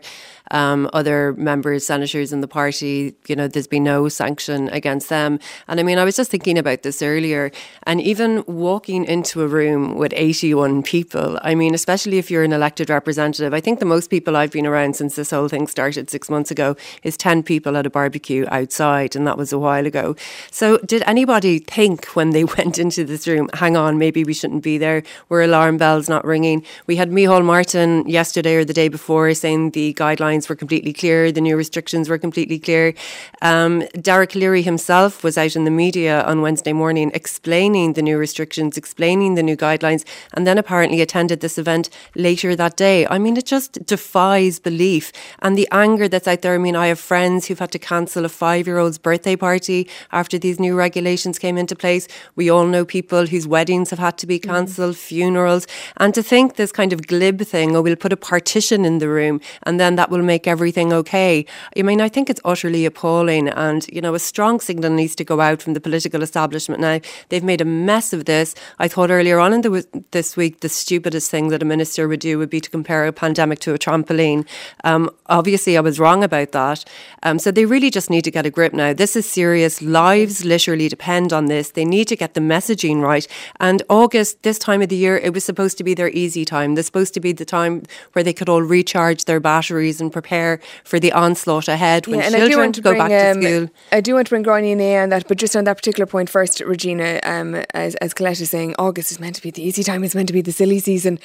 Um, 0.51 0.87
other 0.93 1.33
members, 1.33 1.87
senators 1.87 2.31
in 2.31 2.41
the 2.41 2.47
party, 2.47 3.15
you 3.25 3.35
know, 3.35 3.47
there's 3.47 3.65
been 3.65 3.85
no 3.85 4.07
sanction 4.07 4.69
against 4.69 5.09
them. 5.09 5.39
And 5.67 5.79
I 5.79 5.83
mean, 5.83 5.97
I 5.97 6.03
was 6.03 6.15
just 6.15 6.29
thinking 6.29 6.59
about 6.59 6.83
this 6.83 7.01
earlier, 7.01 7.49
and 7.87 7.99
even 8.01 8.43
walking 8.45 9.03
into 9.05 9.41
a 9.41 9.47
room 9.47 9.95
with 9.95 10.13
81 10.15 10.83
people, 10.83 11.39
I 11.41 11.55
mean, 11.55 11.73
especially 11.73 12.19
if 12.19 12.29
you're 12.29 12.43
an 12.43 12.53
elected 12.53 12.91
representative, 12.91 13.51
I 13.51 13.61
think 13.61 13.79
the 13.79 13.94
most 13.95 14.09
people 14.09 14.35
I've 14.35 14.51
been 14.51 14.65
around 14.65 14.97
since 14.97 15.15
this 15.15 15.31
whole 15.31 15.47
thing 15.47 15.67
started 15.67 16.09
six 16.09 16.29
months 16.29 16.51
ago 16.51 16.75
is 17.03 17.15
10 17.15 17.43
people 17.43 17.77
at 17.77 17.85
a 17.85 17.89
barbecue 17.89 18.45
outside, 18.51 19.15
and 19.15 19.25
that 19.25 19.37
was 19.37 19.53
a 19.53 19.57
while 19.57 19.85
ago. 19.85 20.17
So, 20.51 20.79
did 20.79 21.01
anybody 21.07 21.59
think 21.59 22.07
when 22.07 22.31
they 22.31 22.43
went 22.57 22.77
into 22.77 23.05
this 23.05 23.25
room, 23.25 23.49
hang 23.53 23.77
on, 23.77 23.97
maybe 23.97 24.25
we 24.25 24.33
shouldn't 24.33 24.63
be 24.63 24.77
there? 24.77 25.01
Were 25.29 25.41
alarm 25.41 25.77
bells 25.77 26.09
not 26.09 26.25
ringing? 26.25 26.65
We 26.87 26.97
had 26.97 27.09
Micheál 27.09 27.45
Martin 27.45 28.05
yesterday 28.05 28.55
or 28.55 28.65
the 28.65 28.73
day 28.73 28.89
before 28.89 29.33
saying 29.33 29.71
the 29.71 29.93
guidelines 29.93 30.49
were 30.49 30.57
completely 30.57 30.91
clear, 30.91 31.31
the 31.31 31.39
new 31.39 31.55
restrictions 31.55 32.09
were 32.09 32.17
completely 32.17 32.59
clear. 32.59 32.93
Um, 33.41 33.87
Dara 34.01 34.27
Calleary 34.27 34.61
himself 34.61 35.23
was 35.23 35.37
out 35.37 35.55
in 35.55 35.63
the 35.63 35.71
media 35.71 36.21
on 36.23 36.41
Wednesday 36.41 36.73
morning 36.73 37.11
explaining 37.13 37.93
the 37.93 38.01
new 38.01 38.17
restrictions, 38.17 38.75
explaining 38.75 39.35
the 39.35 39.43
new 39.43 39.55
guidelines, 39.55 40.03
and 40.33 40.45
then 40.45 40.57
apparently 40.57 40.99
attended 40.99 41.39
this 41.39 41.57
event 41.57 41.89
later 42.13 42.57
that 42.57 42.75
day. 42.75 43.07
I 43.07 43.19
mean, 43.19 43.37
it 43.37 43.45
just 43.45 43.84
defies 43.85 44.59
belief. 44.59 45.11
And 45.39 45.57
the 45.57 45.67
anger 45.71 46.07
that's 46.07 46.27
out 46.27 46.41
there, 46.41 46.55
I 46.55 46.57
mean, 46.57 46.75
I 46.75 46.87
have 46.87 46.99
friends 46.99 47.47
who've 47.47 47.59
had 47.59 47.71
to 47.71 47.79
cancel 47.79 48.25
a 48.25 48.29
five 48.29 48.67
year 48.67 48.77
old's 48.77 48.97
birthday 48.97 49.35
party 49.35 49.87
after 50.11 50.37
these 50.37 50.59
new 50.59 50.75
regulations 50.75 51.39
came 51.39 51.57
into 51.57 51.75
place. 51.75 52.07
We 52.35 52.49
all 52.49 52.65
know 52.65 52.85
people 52.85 53.27
whose 53.27 53.47
weddings 53.47 53.89
have 53.89 53.99
had 53.99 54.17
to 54.19 54.27
be 54.27 54.39
cancelled, 54.39 54.95
mm. 54.95 54.99
funerals. 54.99 55.67
And 55.97 56.13
to 56.13 56.23
think 56.23 56.55
this 56.55 56.71
kind 56.71 56.93
of 56.93 57.07
glib 57.07 57.41
thing, 57.41 57.75
oh, 57.75 57.81
we'll 57.81 57.95
put 57.95 58.13
a 58.13 58.17
partition 58.17 58.85
in 58.85 58.99
the 58.99 59.09
room 59.09 59.41
and 59.63 59.79
then 59.79 59.95
that 59.95 60.09
will 60.09 60.23
make 60.23 60.47
everything 60.47 60.91
okay. 60.93 61.45
I 61.77 61.81
mean, 61.81 62.01
I 62.01 62.09
think 62.09 62.29
it's 62.29 62.41
utterly 62.43 62.85
appalling. 62.85 63.49
And, 63.49 63.87
you 63.91 64.01
know, 64.01 64.15
a 64.15 64.19
strong 64.19 64.59
signal 64.59 64.91
needs 64.91 65.15
to 65.15 65.23
go 65.23 65.41
out 65.41 65.61
from 65.61 65.73
the 65.73 65.81
political 65.81 66.23
establishment 66.23 66.81
now. 66.81 66.99
They've 67.29 67.43
made 67.43 67.61
a 67.61 67.65
mess 67.65 68.13
of 68.13 68.25
this. 68.25 68.55
I 68.79 68.87
thought 68.87 69.11
earlier 69.11 69.39
on 69.39 69.53
in 69.53 69.61
the, 69.61 70.03
this 70.11 70.35
week, 70.35 70.61
the 70.61 70.69
stupidest 70.69 71.29
thing 71.29 71.49
that 71.49 71.61
a 71.61 71.65
minister 71.65 72.07
would 72.07 72.19
do 72.19 72.37
would 72.37 72.49
be 72.49 72.61
to 72.61 72.69
compare 72.69 73.05
a 73.05 73.13
pandemic 73.13 73.59
to 73.59 73.73
a 73.75 73.77
trampoline. 73.77 74.47
Um, 74.83 75.09
obviously, 75.27 75.77
I 75.77 75.81
was 75.81 75.99
wrong 75.99 76.23
about 76.23 76.51
that. 76.53 76.85
Um, 77.23 77.37
so 77.39 77.51
they 77.51 77.65
really 77.65 77.91
just 77.91 78.09
need 78.09 78.23
to 78.23 78.31
get 78.31 78.45
a 78.45 78.49
grip 78.49 78.73
now. 78.73 78.93
This 78.93 79.15
is 79.15 79.29
serious. 79.29 79.81
Lives 79.81 80.43
literally 80.45 80.89
depend 80.89 81.33
on 81.33 81.45
this. 81.45 81.71
They 81.71 81.85
need 81.85 82.07
to 82.07 82.15
get 82.15 82.33
the 82.33 82.41
messaging 82.41 83.01
right. 83.01 83.27
And 83.59 83.83
August, 83.89 84.43
this 84.43 84.57
time 84.57 84.81
of 84.81 84.89
the 84.89 84.95
year, 84.95 85.17
it 85.17 85.33
was 85.33 85.43
supposed 85.43 85.77
to 85.77 85.83
be 85.83 85.93
their 85.93 86.09
easy 86.09 86.45
time. 86.45 86.75
There's 86.75 86.85
supposed 86.85 87.13
to 87.15 87.19
be 87.19 87.31
the 87.31 87.45
time 87.45 87.83
where 88.13 88.23
they 88.23 88.33
could 88.33 88.49
all 88.49 88.61
recharge 88.61 89.25
their 89.25 89.39
batteries 89.39 90.01
and 90.01 90.11
prepare 90.11 90.59
for 90.83 90.99
the 90.99 91.11
onslaught 91.11 91.67
ahead 91.67 92.07
when 92.07 92.19
yeah, 92.19 92.29
children 92.29 92.71
go 92.71 92.91
bring, 92.91 92.97
back 92.97 93.09
to 93.09 93.31
um, 93.31 93.41
school. 93.41 93.69
I 93.91 94.01
do 94.01 94.15
want 94.15 94.27
to 94.27 94.29
bring 94.29 94.43
Gráinne 94.43 94.79
in 94.79 95.03
on 95.03 95.09
that, 95.09 95.27
but 95.27 95.37
just 95.37 95.55
on 95.55 95.63
that 95.65 95.77
particular 95.77 96.05
point 96.05 96.29
first, 96.29 96.59
Regina, 96.61 97.19
um, 97.23 97.55
as, 97.73 97.95
as 97.95 98.13
Colette 98.13 98.41
is 98.41 98.49
saying, 98.49 98.75
August 98.79 99.11
is 99.11 99.19
meant 99.19 99.35
to 99.35 99.41
be 99.41 99.51
the 99.51 99.61
easy 99.61 99.83
time, 99.83 100.03
it's 100.03 100.15
meant 100.15 100.27
to 100.27 100.33
be 100.33 100.41
the 100.41 100.51
silly 100.51 100.79
season 100.79 101.19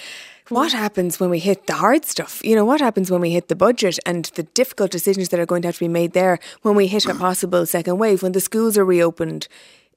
what 0.51 0.73
happens 0.73 1.21
when 1.21 1.31
we 1.31 1.39
hit 1.39 1.67
the 1.67 1.75
hard 1.75 2.05
stuff? 2.05 2.45
You 2.45 2.57
know, 2.57 2.65
what 2.65 2.81
happens 2.81 3.11
when 3.11 3.21
we 3.21 3.31
hit 3.31 3.49
the 3.49 3.57
budget 3.57 3.99
and 4.05 4.25
the 4.35 4.43
difficult 4.43 4.91
decisions 4.91 5.29
that 5.31 5.41
are 5.41 5.47
going 5.47 5.63
to 5.63 5.69
have 5.69 5.77
to 5.77 5.85
be 5.85 5.89
made 5.89 6.13
there 6.13 6.39
when 6.63 6.75
we 6.75 6.87
hit 6.89 7.07
a 7.07 7.15
possible 7.27 7.65
second 7.67 7.99
wave, 7.99 8.23
when 8.23 8.33
the 8.33 8.41
schools 8.41 8.77
are 8.77 8.85
reopened, 8.85 9.49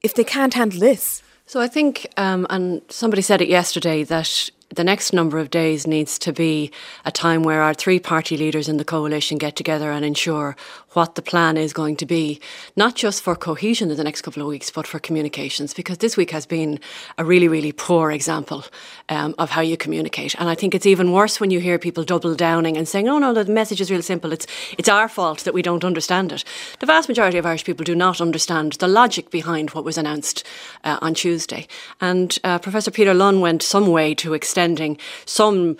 if 0.02 0.14
they 0.14 0.24
can't 0.24 0.54
handle 0.54 0.80
this? 0.80 1.22
So 1.46 1.60
I 1.60 1.66
think, 1.66 2.06
um, 2.16 2.46
and 2.48 2.82
somebody 2.88 3.20
said 3.20 3.42
it 3.42 3.48
yesterday, 3.48 4.04
that 4.04 4.48
the 4.70 4.84
next 4.84 5.12
number 5.12 5.38
of 5.38 5.50
days 5.50 5.86
needs 5.86 6.18
to 6.20 6.32
be 6.32 6.70
a 7.04 7.12
time 7.12 7.42
where 7.42 7.62
our 7.62 7.74
three 7.74 7.98
party 7.98 8.36
leaders 8.36 8.68
in 8.68 8.76
the 8.76 8.84
coalition 8.84 9.38
get 9.38 9.56
together 9.56 9.90
and 9.90 10.04
ensure 10.04 10.56
what 10.94 11.14
the 11.14 11.22
plan 11.22 11.56
is 11.56 11.72
going 11.72 11.96
to 11.96 12.06
be, 12.06 12.40
not 12.76 12.94
just 12.94 13.22
for 13.22 13.36
cohesion 13.36 13.90
in 13.90 13.96
the 13.96 14.04
next 14.04 14.22
couple 14.22 14.42
of 14.42 14.48
weeks, 14.48 14.70
but 14.70 14.86
for 14.86 14.98
communications, 14.98 15.74
because 15.74 15.98
this 15.98 16.16
week 16.16 16.30
has 16.30 16.46
been 16.46 16.80
a 17.18 17.24
really, 17.24 17.48
really 17.48 17.72
poor 17.72 18.10
example 18.10 18.64
um, 19.08 19.34
of 19.38 19.50
how 19.50 19.60
you 19.60 19.76
communicate. 19.76 20.34
And 20.38 20.48
I 20.48 20.54
think 20.54 20.74
it's 20.74 20.86
even 20.86 21.12
worse 21.12 21.40
when 21.40 21.50
you 21.50 21.60
hear 21.60 21.78
people 21.78 22.04
double 22.04 22.34
downing 22.34 22.76
and 22.76 22.88
saying, 22.88 23.08
oh 23.08 23.18
no, 23.18 23.32
the 23.32 23.44
message 23.44 23.80
is 23.80 23.90
real 23.90 24.02
simple. 24.02 24.32
It's, 24.32 24.46
it's 24.78 24.88
our 24.88 25.08
fault 25.08 25.40
that 25.44 25.54
we 25.54 25.62
don't 25.62 25.84
understand 25.84 26.32
it. 26.32 26.44
The 26.80 26.86
vast 26.86 27.08
majority 27.08 27.38
of 27.38 27.46
Irish 27.46 27.64
people 27.64 27.84
do 27.84 27.94
not 27.94 28.20
understand 28.20 28.74
the 28.74 28.88
logic 28.88 29.30
behind 29.30 29.70
what 29.70 29.84
was 29.84 29.98
announced 29.98 30.44
uh, 30.84 30.98
on 31.02 31.14
Tuesday. 31.14 31.66
And 32.00 32.38
uh, 32.44 32.58
Professor 32.58 32.90
Peter 32.90 33.14
Lunn 33.14 33.40
went 33.40 33.62
some 33.62 33.88
way 33.88 34.14
to 34.16 34.34
extending 34.34 34.98
some 35.26 35.76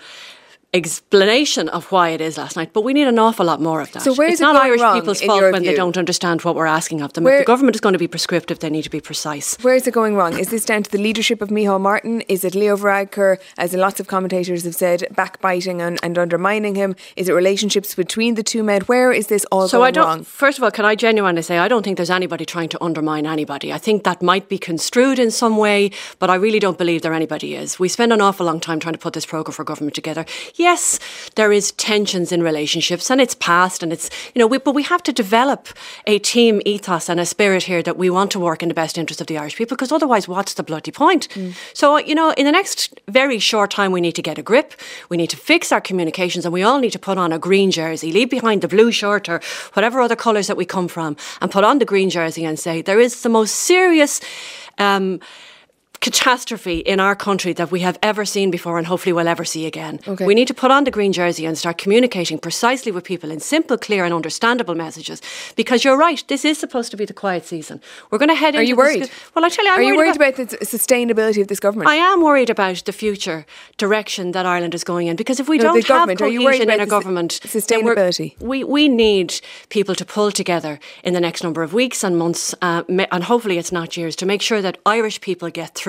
explanation 0.75 1.69
of 1.69 1.91
why 1.91 2.09
it 2.09 2.21
is 2.21 2.37
last 2.37 2.55
night, 2.55 2.71
but 2.73 2.81
we 2.83 2.93
need 2.93 3.07
an 3.07 3.19
awful 3.19 3.45
lot 3.45 3.61
more 3.61 3.79
of 3.81 3.91
that. 3.93 4.01
So 4.01 4.13
where 4.13 4.27
it's 4.27 4.35
is 4.35 4.41
it 4.41 4.43
not 4.43 4.55
Irish 4.55 4.81
people's 4.97 5.21
fault 5.21 5.41
when 5.41 5.61
view? 5.61 5.71
they 5.71 5.75
don't 5.75 5.97
understand 5.97 6.41
what 6.43 6.55
we're 6.55 6.65
asking 6.79 7.01
of 7.01 7.13
them. 7.13 7.23
Where- 7.23 7.35
if 7.35 7.45
the 7.45 7.51
government 7.53 7.75
is 7.75 7.81
going 7.81 7.93
to 7.93 7.99
be 7.99 8.07
prescriptive, 8.07 8.59
they 8.59 8.69
need 8.69 8.83
to 8.83 8.89
be 8.89 8.99
precise. 9.01 9.57
Where 9.61 9.75
is 9.75 9.87
it 9.87 9.93
going 9.93 10.15
wrong? 10.15 10.37
Is 10.37 10.49
this 10.49 10.65
down 10.65 10.83
to 10.83 10.91
the 10.91 10.97
leadership 10.97 11.41
of 11.41 11.49
Micheál 11.49 11.79
Martin? 11.81 12.21
Is 12.27 12.43
it 12.43 12.55
Leo 12.55 12.75
Varadkar, 12.77 13.37
as 13.57 13.73
lots 13.73 13.99
of 13.99 14.07
commentators 14.07 14.63
have 14.63 14.75
said, 14.75 15.05
backbiting 15.15 15.81
and, 15.81 15.99
and 16.03 16.17
undermining 16.17 16.75
him? 16.75 16.95
Is 17.15 17.29
it 17.29 17.33
relationships 17.33 17.95
between 17.95 18.35
the 18.35 18.43
two 18.43 18.63
men? 18.63 18.81
Where 18.81 19.11
is 19.11 19.27
this 19.27 19.45
all 19.51 19.67
So 19.67 19.77
going 19.79 19.87
I 19.87 19.91
don't. 19.91 20.05
wrong? 20.05 20.23
First 20.23 20.57
of 20.57 20.63
all, 20.63 20.71
can 20.71 20.85
I 20.85 20.95
genuinely 20.95 21.41
say 21.41 21.57
I 21.57 21.67
don't 21.67 21.83
think 21.83 21.97
there's 21.97 22.09
anybody 22.09 22.45
trying 22.45 22.69
to 22.69 22.83
undermine 22.83 23.25
anybody. 23.25 23.71
I 23.71 23.77
think 23.77 24.03
that 24.03 24.21
might 24.21 24.49
be 24.49 24.57
construed 24.57 25.19
in 25.19 25.31
some 25.31 25.57
way, 25.57 25.91
but 26.19 26.29
I 26.29 26.35
really 26.35 26.59
don't 26.59 26.77
believe 26.77 27.01
there 27.01 27.13
anybody 27.13 27.55
is. 27.55 27.79
We 27.79 27.87
spend 27.89 28.11
an 28.13 28.21
awful 28.21 28.45
long 28.45 28.59
time 28.59 28.79
trying 28.79 28.93
to 28.93 28.99
put 28.99 29.13
this 29.13 29.25
program 29.25 29.53
for 29.53 29.63
government 29.63 29.95
together. 29.95 30.25
Yes, 30.65 30.99
there 31.35 31.51
is 31.51 31.73
tensions 31.73 32.31
in 32.31 32.41
relationships, 32.41 33.11
and 33.11 33.21
it's 33.21 33.35
past, 33.35 33.83
and 33.83 33.93
it's 33.93 34.09
you 34.33 34.39
know, 34.39 34.47
we, 34.47 34.57
but 34.57 34.73
we 34.73 34.81
have 34.81 35.03
to 35.03 35.13
develop 35.13 35.67
a 36.07 36.17
team 36.17 36.59
ethos 36.65 37.07
and 37.07 37.19
a 37.19 37.25
spirit 37.25 37.63
here 37.69 37.83
that 37.83 37.97
we 37.97 38.09
want 38.09 38.31
to 38.31 38.39
work 38.39 38.63
in 38.63 38.69
the 38.69 38.73
best 38.73 38.97
interest 38.97 39.21
of 39.21 39.27
the 39.27 39.37
Irish 39.37 39.55
people. 39.57 39.75
Because 39.75 39.91
otherwise, 39.91 40.27
what's 40.27 40.55
the 40.55 40.63
bloody 40.63 40.91
point? 40.91 41.27
So 41.75 41.97
you 41.97 42.15
know, 42.15 42.31
in 42.31 42.45
the 42.45 42.51
next 42.51 42.99
very 43.07 43.37
short 43.37 43.69
time, 43.69 43.91
we 43.91 44.01
need 44.01 44.15
to 44.15 44.23
get 44.23 44.39
a 44.39 44.41
grip. 44.41 44.73
We 45.07 45.17
need 45.17 45.29
to 45.29 45.37
fix 45.37 45.71
our 45.71 45.81
communications, 45.81 46.45
and 46.45 46.53
we 46.53 46.63
all 46.63 46.79
need 46.79 46.93
to 46.93 46.99
put 47.09 47.19
on 47.19 47.31
a 47.31 47.37
green 47.37 47.69
jersey, 47.69 48.11
leave 48.11 48.31
behind 48.31 48.63
the 48.63 48.67
blue 48.67 48.91
shirt 48.91 49.29
or 49.29 49.41
whatever 49.73 50.01
other 50.01 50.15
colours 50.15 50.47
that 50.47 50.57
we 50.57 50.65
come 50.65 50.87
from, 50.87 51.15
and 51.41 51.51
put 51.51 51.63
on 51.63 51.77
the 51.77 51.85
green 51.85 52.09
jersey 52.09 52.43
and 52.43 52.57
say 52.57 52.81
there 52.81 52.99
is 52.99 53.21
the 53.21 53.29
most 53.29 53.53
serious. 53.53 54.19
Um, 54.79 55.19
catastrophe 56.01 56.79
in 56.79 56.99
our 56.99 57.15
country 57.15 57.53
that 57.53 57.71
we 57.71 57.79
have 57.81 57.97
ever 58.01 58.25
seen 58.25 58.51
before 58.51 58.77
and 58.77 58.87
hopefully 58.87 59.13
will 59.13 59.27
ever 59.27 59.45
see 59.45 59.65
again. 59.65 59.99
Okay. 60.07 60.25
We 60.25 60.35
need 60.35 60.47
to 60.47 60.53
put 60.53 60.71
on 60.71 60.83
the 60.83 60.91
green 60.91 61.13
jersey 61.13 61.45
and 61.45 61.57
start 61.57 61.77
communicating 61.77 62.37
precisely 62.39 62.91
with 62.91 63.03
people 63.03 63.31
in 63.31 63.39
simple, 63.39 63.77
clear 63.77 64.03
and 64.05 64.13
understandable 64.13 64.75
messages 64.75 65.21
because 65.55 65.83
you're 65.83 65.97
right, 65.97 66.23
this 66.27 66.45
is 66.45 66.57
supposed 66.57 66.91
to 66.91 66.97
be 66.97 67.05
the 67.05 67.13
quiet 67.13 67.45
season. 67.45 67.81
We're 68.11 68.17
going 68.19 68.29
to 68.29 68.35
head 68.35 68.55
Are 68.55 68.59
into 68.61 68.69
you 68.69 68.75
worried? 68.75 69.05
sc- 69.05 69.35
well, 69.35 69.45
I 69.45 69.49
tell 69.49 69.65
you, 69.65 69.71
I'm 69.71 69.79
Are 69.79 69.83
you 69.83 69.95
worried 69.95 70.15
about 70.15 70.25
about 70.37 70.49
the 70.49 70.57
sustainability 70.65 71.41
of 71.41 71.47
this 71.47 71.59
government? 71.59 71.89
I 71.89 71.95
am 71.95 72.21
worried 72.21 72.49
about 72.49 72.83
the 72.85 72.91
future 72.93 73.45
direction 73.77 74.31
that 74.31 74.45
Ireland 74.45 74.73
is 74.73 74.83
going 74.83 75.07
in 75.07 75.15
because 75.15 75.39
if 75.39 75.47
we 75.49 75.57
No, 75.57 75.63
don't 75.65 75.75
have 75.77 75.87
government, 75.87 76.21
are 76.21 76.27
you 76.27 76.43
worried 76.43 76.59
cohesion 76.59 76.71
in 76.71 76.79
a 76.81 76.85
government, 76.85 77.31
sustainability? 77.43 78.39
we 78.41 78.63
we 78.63 78.87
need 78.89 79.39
people 79.69 79.95
to 79.95 80.05
pull 80.05 80.31
together 80.31 80.79
in 81.03 81.13
the 81.13 81.19
next 81.19 81.43
number 81.43 81.61
of 81.63 81.73
weeks 81.73 82.03
and 82.03 82.17
months, 82.17 82.55
uh, 82.61 82.83
and 83.11 83.23
hopefully 83.23 83.57
it's 83.57 83.71
not 83.71 83.95
years, 83.97 84.15
to 84.17 84.25
make 84.25 84.41
sure 84.41 84.61
that 84.61 84.77
Irish 84.85 85.21
people 85.21 85.49
get 85.49 85.73
through 85.75 85.84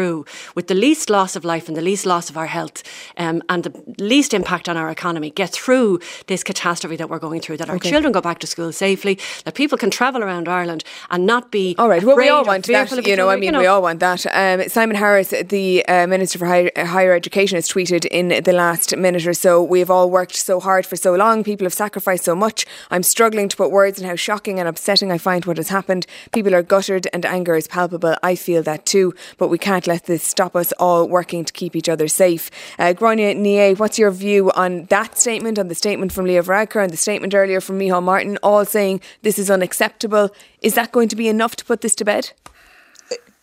with 0.54 0.66
the 0.68 0.74
least 0.74 1.10
loss 1.10 1.36
of 1.36 1.44
life 1.44 1.68
and 1.68 1.76
the 1.76 1.82
least 1.82 2.06
loss 2.06 2.30
of 2.30 2.36
our 2.36 2.46
health 2.46 2.82
um, 3.16 3.42
and 3.48 3.64
the 3.64 3.94
least 3.98 4.34
impact 4.34 4.68
on 4.68 4.76
our 4.76 4.90
economy. 4.90 5.30
Get 5.30 5.50
through 5.50 6.00
this 6.26 6.42
catastrophe 6.42 6.96
that 6.96 7.08
we're 7.08 7.18
going 7.18 7.40
through. 7.40 7.58
That 7.58 7.70
our 7.70 7.78
children 7.78 8.12
go 8.12 8.20
back 8.20 8.38
to 8.40 8.46
school 8.46 8.72
safely. 8.72 9.18
That 9.44 9.54
people 9.54 9.78
can 9.78 9.90
travel 9.90 10.22
around 10.22 10.48
Ireland 10.48 10.84
and 11.10 11.26
not 11.26 11.50
be 11.50 11.74
All 11.78 11.88
right. 11.88 12.02
Well, 12.02 12.16
we 12.16 12.28
all 12.28 12.44
want 12.44 12.66
that. 12.66 13.06
You 13.06 13.16
know, 13.16 13.28
I 13.28 13.36
mean, 13.36 13.56
we 13.56 13.66
all 13.66 13.82
want 13.82 14.00
that. 14.00 14.26
Um, 14.26 14.68
Simon 14.68 14.96
Harris, 14.96 15.30
the 15.30 15.86
uh, 15.86 16.06
Minister 16.06 16.38
for 16.38 16.46
Higher, 16.46 16.70
Higher 16.76 17.12
Education, 17.12 17.56
has 17.56 17.68
tweeted 17.68 18.06
in 18.06 18.28
the 18.28 18.52
last 18.52 18.96
minute 18.96 19.26
or 19.26 19.34
so 19.34 19.56
We've 19.76 19.90
all 19.90 20.10
worked 20.10 20.36
so 20.36 20.60
hard 20.60 20.86
for 20.86 20.96
so 20.96 21.14
long. 21.14 21.44
People 21.44 21.64
have 21.64 21.74
sacrificed 21.74 22.24
so 22.24 22.34
much. 22.34 22.66
I'm 22.90 23.02
struggling 23.02 23.48
to 23.48 23.56
put 23.56 23.70
words 23.70 24.00
on 24.00 24.08
how 24.08 24.16
shocking 24.16 24.58
and 24.58 24.68
upsetting 24.68 25.10
I 25.12 25.18
find 25.18 25.44
what 25.44 25.56
has 25.56 25.68
happened. 25.68 26.06
People 26.32 26.54
are 26.54 26.62
gutted 26.62 27.08
and 27.12 27.26
anger 27.26 27.56
is 27.56 27.66
palpable. 27.66 28.16
I 28.22 28.36
feel 28.36 28.62
that 28.62 28.86
too. 28.86 29.14
But 29.38 29.48
we 29.48 29.58
can't 29.58 29.85
let 29.86 30.04
this 30.04 30.22
stop 30.22 30.56
us 30.56 30.72
all 30.72 31.08
working 31.08 31.44
to 31.44 31.52
keep 31.52 31.76
each 31.76 31.88
other 31.88 32.08
safe. 32.08 32.50
Uh, 32.78 32.94
Gráinne 32.96 33.36
Ní, 33.36 33.78
what's 33.78 33.98
your 33.98 34.10
view 34.10 34.50
on 34.52 34.84
that 34.84 35.16
statement, 35.18 35.58
on 35.58 35.68
the 35.68 35.74
statement 35.74 36.12
from 36.12 36.26
Leo 36.26 36.42
Varadkar 36.42 36.82
and 36.82 36.92
the 36.92 36.96
statement 36.96 37.34
earlier 37.34 37.60
from 37.60 37.78
Micheál 37.78 38.02
Martin, 38.02 38.38
all 38.42 38.64
saying 38.64 39.00
this 39.22 39.38
is 39.38 39.50
unacceptable? 39.50 40.30
Is 40.60 40.74
that 40.74 40.92
going 40.92 41.08
to 41.08 41.16
be 41.16 41.28
enough 41.28 41.56
to 41.56 41.64
put 41.64 41.80
this 41.80 41.94
to 41.96 42.04
bed? 42.04 42.32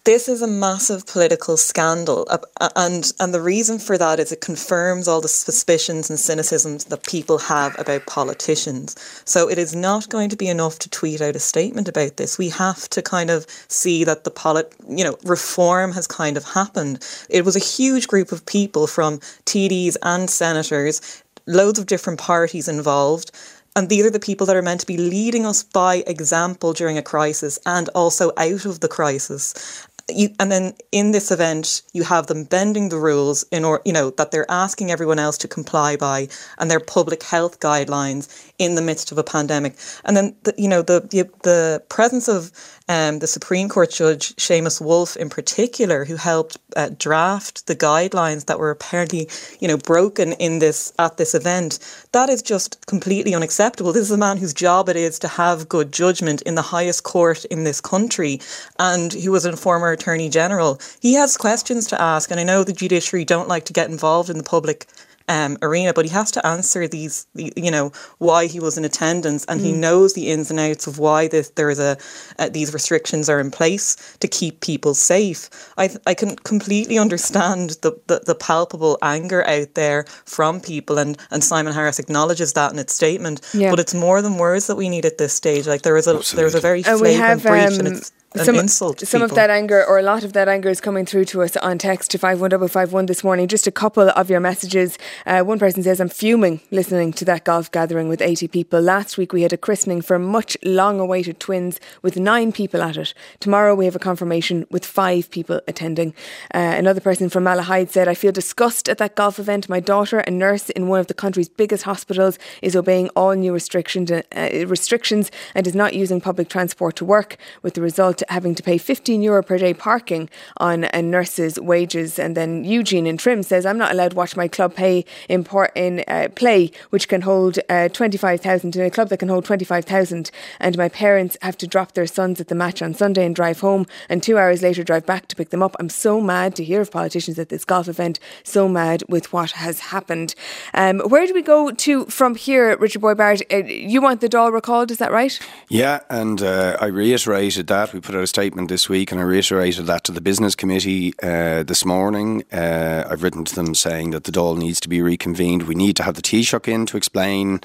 This 0.06 0.28
is 0.28 0.42
a 0.42 0.48
massive 0.48 1.06
political 1.08 1.56
scandal 1.56 2.28
uh, 2.30 2.38
uh, 2.60 2.70
and 2.76 3.14
and 3.20 3.34
the 3.34 3.42
reason 3.42 3.80
for 3.80 3.98
that 3.98 4.20
is 4.20 4.32
it 4.32 4.42
confirms 4.42 5.08
all 5.08 5.22
the 5.22 5.30
suspicions 5.30 6.10
and 6.10 6.20
cynicisms 6.20 6.88
that 6.88 7.04
people 7.04 7.38
have 7.38 7.80
about 7.80 8.06
politicians. 8.06 8.96
So 9.24 9.50
it 9.50 9.58
is 9.58 9.74
not 9.74 10.10
going 10.10 10.30
to 10.30 10.36
be 10.36 10.50
enough 10.50 10.80
to 10.80 10.90
tweet 10.90 11.22
out 11.22 11.38
a 11.38 11.40
statement 11.40 11.88
about 11.88 12.18
this. 12.18 12.38
We 12.38 12.50
have 12.50 12.90
to 12.90 13.02
kind 13.02 13.30
of 13.30 13.46
see 13.70 14.04
that 14.04 14.26
the 14.26 14.32
polit 14.32 14.74
you 14.90 15.06
know 15.06 15.18
reform 15.24 15.94
has 15.94 16.08
kind 16.08 16.36
of 16.36 16.44
happened. 16.44 17.00
It 17.30 17.46
was 17.46 17.56
a 17.56 17.60
huge 17.60 18.08
group 18.08 18.32
of 18.34 18.46
people 18.46 18.88
from 18.88 19.20
TDs 19.46 19.96
and 20.04 20.30
senators 20.30 21.24
loads 21.46 21.78
of 21.78 21.88
different 21.88 22.20
parties 22.20 22.70
involved 22.70 23.30
and 23.76 23.90
these 23.90 24.06
are 24.06 24.12
the 24.12 24.20
people 24.20 24.46
that 24.46 24.56
are 24.56 24.62
meant 24.62 24.82
to 24.82 24.86
be 24.86 24.98
leading 24.98 25.46
us 25.46 25.64
by 25.64 26.04
example 26.06 26.74
during 26.74 26.98
a 26.98 27.02
crisis 27.02 27.58
and 27.66 27.90
also 27.90 28.32
out 28.38 28.66
of 28.66 28.82
the 28.82 28.88
crisis. 28.88 29.88
You, 30.10 30.30
and 30.38 30.52
then 30.52 30.74
in 30.92 31.12
this 31.12 31.32
event, 31.32 31.82
you 31.94 32.04
have 32.04 32.28
them 32.28 32.44
bending 32.44 32.90
the 32.90 32.98
rules 32.98 33.46
in 33.52 33.64
or 33.64 33.82
you 33.86 33.94
know 33.94 34.10
that 34.12 34.32
they're 34.32 34.50
asking 34.52 34.92
everyone 34.92 35.18
else 35.18 35.38
to 35.40 35.48
comply 35.48 35.96
by, 35.96 36.28
and 36.58 36.70
their 36.70 36.82
public 36.82 37.24
health 37.24 37.62
guidelines 37.62 38.52
in 38.60 38.76
the 38.76 38.82
midst 38.82 39.12
of 39.14 39.18
a 39.18 39.24
pandemic. 39.24 39.78
And 40.04 40.18
then 40.18 40.36
the, 40.44 40.54
you 40.58 40.68
know 40.68 40.82
the 40.82 41.00
the, 41.00 41.30
the 41.44 41.84
presence 41.88 42.28
of 42.28 42.52
um, 42.90 43.20
the 43.20 43.28
Supreme 43.28 43.70
Court 43.70 43.92
Judge 43.92 44.36
Seamus 44.36 44.82
Woulfe 44.82 45.16
in 45.16 45.30
particular, 45.30 46.04
who 46.04 46.18
helped 46.18 46.58
uh, 46.76 46.90
draft 46.98 47.68
the 47.68 47.76
guidelines 47.76 48.46
that 48.48 48.60
were 48.60 48.72
apparently 48.72 49.30
you 49.62 49.70
know 49.70 49.78
broken 49.78 50.34
in 50.34 50.60
this 50.60 50.92
at 51.00 51.16
this 51.16 51.34
event. 51.34 51.80
That 52.12 52.30
is 52.30 52.42
just 52.42 52.86
completely 52.88 53.34
unacceptable. 53.34 53.94
This 53.94 54.04
is 54.04 54.12
a 54.12 54.18
man 54.18 54.36
whose 54.36 54.54
job 54.54 54.90
it 54.90 54.98
is 54.98 55.18
to 55.20 55.30
have 55.30 55.70
good 55.70 55.94
judgment 55.94 56.42
in 56.42 56.56
the 56.56 56.62
highest 56.62 57.04
court 57.04 57.46
in 57.46 57.64
this 57.64 57.80
country, 57.80 58.42
and 58.80 59.14
who 59.14 59.32
was 59.32 59.46
a 59.46 59.56
former 59.56 59.93
Attorney 59.94 60.30
General. 60.30 60.80
He 61.00 61.14
has 61.14 61.38
questions 61.38 61.88
to 61.88 62.02
ask, 62.02 62.32
and 62.32 62.40
I 62.40 62.44
know 62.44 62.64
the 62.64 62.74
judiciary 62.74 63.26
don't 63.26 63.48
like 63.48 63.66
to 63.66 63.74
get 63.74 63.90
involved 63.90 64.30
in 64.30 64.38
the 64.38 64.44
public 64.44 64.88
um, 65.30 65.58
arena, 65.62 65.94
but 65.94 66.06
he 66.06 66.12
has 66.12 66.32
to 66.32 66.46
answer 66.46 66.88
these, 66.88 67.26
you 67.36 67.72
know, 67.72 67.92
why 68.18 68.48
he 68.48 68.60
was 68.60 68.78
in 68.78 68.86
attendance, 68.86 69.46
and 69.46 69.62
he 69.62 69.72
knows 69.72 70.14
the 70.14 70.30
ins 70.30 70.52
and 70.52 70.60
outs 70.60 70.88
of 70.88 71.00
why 71.00 71.28
this 71.28 71.50
there 71.52 71.70
is 71.70 71.80
a 71.80 71.98
uh, 72.40 72.50
these 72.50 72.74
restrictions 72.74 73.30
are 73.30 73.40
in 73.40 73.52
place 73.52 74.18
to 74.20 74.28
keep 74.28 74.60
people 74.60 74.94
safe. 74.94 75.50
I 75.78 75.90
I 76.06 76.14
can 76.14 76.36
completely 76.36 76.98
understand 76.98 77.72
the, 77.82 77.98
the, 78.08 78.22
the 78.26 78.36
palpable 78.36 78.98
anger 79.02 79.46
out 79.48 79.76
there 79.76 80.04
from 80.26 80.60
people, 80.60 80.98
and 80.98 81.18
and 81.32 81.44
Simon 81.44 81.74
Harris 81.74 82.00
acknowledges 82.00 82.54
that 82.54 82.74
in 82.74 82.80
its 82.80 82.94
statement. 82.94 83.42
Yeah. 83.54 83.70
But 83.70 83.80
it's 83.80 83.94
more 83.94 84.22
than 84.22 84.38
words 84.38 84.68
that 84.68 84.76
we 84.76 84.90
need 84.90 85.06
at 85.06 85.18
this 85.18 85.34
stage. 85.34 85.68
Like 85.68 85.84
there 85.84 85.98
is 85.98 86.08
a 86.08 86.36
there 86.36 86.48
is 86.48 86.56
a 86.56 86.60
very 86.60 86.80
we 86.80 86.84
flagrant 86.84 87.18
have 87.18 87.44
breach, 87.44 87.80
and 87.80 87.88
um, 87.88 87.94
it's 87.94 88.10
an 88.10 88.16
some, 88.36 88.56
insult. 88.56 89.00
Some 89.02 89.22
of 89.22 89.36
that 89.36 89.50
anger, 89.50 89.86
or 89.86 90.00
a 90.00 90.02
lot 90.02 90.24
of 90.24 90.34
that 90.34 90.48
anger, 90.48 90.70
is 90.70 90.82
coming 90.82 91.06
through 91.06 91.26
to 91.26 91.44
us 91.44 91.56
on 91.58 91.78
text 91.78 92.12
to 92.12 92.18
51551 92.18 93.06
this 93.06 93.24
morning. 93.24 93.48
Just 93.48 93.68
a 93.68 93.72
couple 93.72 94.10
of 94.10 94.30
your 94.30 94.40
messages. 94.40 94.98
Uh, 95.26 95.42
one 95.42 95.60
person 95.60 95.84
says, 95.84 96.00
I'm 96.00 96.10
fuming 96.10 96.62
listening 96.72 97.14
to 97.14 97.26
that 97.26 97.44
golf 97.44 97.72
gathering 97.72 98.08
with 98.08 98.22
80 98.22 98.48
people. 98.48 98.82
Last 98.82 99.18
week 99.18 99.34
we 99.34 99.44
had 99.44 99.54
a 99.54 99.58
christening 99.58 100.02
for 100.02 100.18
much 100.18 100.58
long 100.64 101.00
awaited 101.00 101.40
twins 101.40 101.80
with 102.02 102.18
nine 102.18 102.52
people 102.52 102.82
at 102.82 102.98
it. 102.98 103.14
Tomorrow 103.40 103.76
we 103.76 103.86
have 103.86 103.96
a 103.96 104.00
confirmation 104.00 104.66
with 104.72 104.86
five 104.86 105.30
people 105.30 105.62
attending. 105.68 106.14
Uh, 106.54 106.58
another 106.58 107.02
person 107.02 107.30
from 107.30 107.44
Malahide 107.44 107.90
said, 107.90 108.08
I 108.08 108.16
feel 108.16 108.32
disgust 108.32 108.90
at 108.90 108.98
that 108.98 109.16
golf 109.16 109.38
event. 109.38 109.70
My 109.70 109.80
daughter, 109.80 110.20
a 110.20 110.32
nurse 110.32 110.70
in 110.72 110.88
one 110.88 111.00
of 111.00 111.08
the 111.08 111.14
country's 111.14 111.50
biggest 111.50 111.84
hospitals, 111.84 112.40
is 112.62 112.76
obeying 112.76 113.10
all 113.10 113.34
new 113.34 113.54
restrictions, 113.54 114.12
uh, 114.12 114.24
restrictions 114.68 115.30
and 115.54 115.68
is 115.68 115.76
not 115.76 115.94
using 115.94 116.20
public 116.20 116.50
transport 116.50 116.96
to 116.96 117.06
work, 117.06 117.38
with 117.62 117.76
the 117.76 117.82
result 117.82 118.23
having 118.30 118.56
to 118.56 118.64
pay 118.64 118.78
15 118.78 119.22
euro 119.22 119.44
per 119.44 119.58
day 119.58 119.74
parking 119.74 120.30
on 120.58 120.86
a 120.86 121.02
nurse's 121.02 121.60
wages. 121.60 122.20
And 122.20 122.36
then 122.36 122.64
Eugene 122.64 123.08
in 123.08 123.18
Trim 123.18 123.44
says, 123.44 123.66
I'm 123.66 123.78
not 123.78 123.92
allowed 123.92 124.12
to 124.12 124.18
watch 124.18 124.36
my 124.36 124.48
club 124.48 124.76
pay 124.76 125.06
in, 125.30 125.46
in 125.76 126.04
uh, 126.08 126.30
play, 126.36 126.72
which 126.90 127.08
can 127.08 127.22
hold 127.22 127.60
uh, 127.70 127.90
25,000 127.90 128.76
in 128.76 128.82
a 128.82 128.90
club 128.90 129.10
that 129.10 129.18
can 129.18 129.30
hold 129.30 129.46
25,000. 129.46 130.32
And 130.60 130.78
my 130.78 130.90
parents 130.90 131.38
have 131.42 131.58
to 131.58 131.68
drop 131.68 131.94
their 131.94 132.08
sons 132.08 132.40
at 132.40 132.48
the 132.48 132.56
match 132.56 132.82
on 132.82 132.94
Sunday 132.94 133.26
and 133.26 133.36
drive 133.36 133.60
home, 133.60 133.86
and 134.10 134.22
two 134.22 134.38
hours 134.38 134.62
later 134.62 134.84
drive 134.84 135.06
back 135.06 135.28
to 135.28 135.36
pick 135.36 135.50
them 135.50 135.64
up. 135.64 135.76
I'm 135.80 135.90
so 135.90 136.22
mad 136.22 136.56
to 136.56 136.64
hear 136.64 136.82
of 136.82 136.92
politicians 136.92 137.40
at 137.40 137.50
this 137.50 137.66
golf 137.66 137.88
event, 137.88 138.20
so 138.44 138.68
mad 138.68 139.04
with 139.10 139.34
what 139.34 139.52
has 139.52 139.80
happened. 139.80 140.36
Um, 140.74 141.00
where 141.02 141.26
do 141.26 141.34
we 141.34 141.42
go 141.42 141.72
to 141.72 142.06
from 142.06 142.36
here, 142.36 142.78
Richard 142.78 143.02
Boyd 143.02 143.18
Barrett? 143.18 143.42
Uh, 143.52 143.58
you 143.58 144.02
want 144.02 144.22
the 144.22 144.30
Dáil 144.30 144.52
recalled, 144.52 144.92
is 144.92 144.98
that 144.98 145.12
right? 145.12 145.40
Yeah, 145.70 146.02
and 146.10 146.42
uh, 146.42 146.78
I 146.80 146.88
reiterated 146.88 147.68
that. 147.68 147.94
We 147.94 148.00
put 148.00 148.13
out 148.16 148.24
a 148.24 148.28
statement 148.28 148.70
this 148.70 148.90
week, 148.90 149.12
and 149.12 149.20
I 149.20 149.24
reiterated 149.24 149.86
that 149.88 150.04
to 150.06 150.12
the 150.12 150.22
business 150.22 150.56
committee 150.56 151.14
uh, 151.22 151.64
this 151.64 151.86
morning. 151.86 152.44
Uh, 152.52 153.08
I've 153.10 153.24
written 153.24 153.46
to 153.46 153.56
them 153.56 153.76
saying 153.76 154.12
that 154.12 154.26
the 154.26 154.32
Dáil 154.32 154.58
needs 154.58 154.80
to 154.82 154.90
be 154.90 155.02
reconvened. 155.02 155.64
We 155.64 155.76
need 155.76 155.96
to 155.98 156.04
have 156.04 156.16
the 156.16 156.22
Taoiseach 156.22 156.68
in 156.68 156.86
to 156.88 156.98
explain 156.98 157.62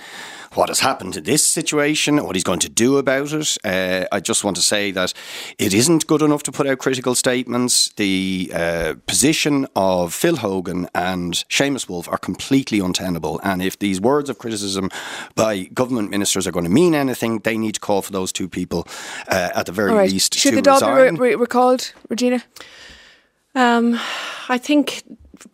what 0.55 0.69
has 0.69 0.81
happened 0.81 1.15
to 1.15 1.21
this 1.21 1.47
situation, 1.47 2.25
what 2.25 2.37
he's 2.37 2.45
going 2.45 2.59
to 2.61 2.69
do 2.69 2.99
about 2.99 3.33
it. 3.33 3.57
Uh, 3.65 4.07
I 4.11 4.21
just 4.21 4.45
want 4.45 4.57
to 4.57 4.63
say 4.63 4.91
that 4.93 5.13
it 5.59 5.75
isn't 5.75 6.07
good 6.07 6.23
enough 6.23 6.43
to 6.45 6.53
put 6.53 6.67
out 6.67 6.79
critical 6.79 7.15
statements. 7.15 7.91
The 7.97 8.51
uh, 8.55 8.95
position 9.07 9.67
of 9.77 10.15
Phil 10.15 10.37
Hogan 10.37 10.89
and 10.95 11.35
Seamus 11.49 11.87
Woulfe 11.87 12.11
are 12.11 12.19
completely 12.19 12.81
untenable. 12.81 13.41
And 13.43 13.63
if 13.63 13.79
these 13.79 14.01
words 14.01 14.31
of 14.31 14.39
criticism 14.39 14.91
by 15.35 15.65
government 15.65 16.11
ministers 16.11 16.47
are 16.47 16.53
going 16.53 16.65
to 16.65 16.71
mean 16.71 16.95
anything, 16.95 17.41
they 17.41 17.59
need 17.59 17.75
to 17.75 17.81
call 17.81 18.03
for 18.03 18.13
those 18.13 18.33
two 18.33 18.49
people 18.49 18.87
uh, 19.29 19.51
at 19.55 19.67
the 19.67 19.73
very 19.73 19.93
right. 19.93 20.11
least. 20.11 20.35
Should 20.35 20.55
the 20.55 20.63
Dáil 20.63 21.15
be 21.15 21.21
re- 21.21 21.35
recalled, 21.35 21.93
Regina? 22.09 22.43
Um, 23.55 23.99
I 24.49 24.59
think 24.59 25.03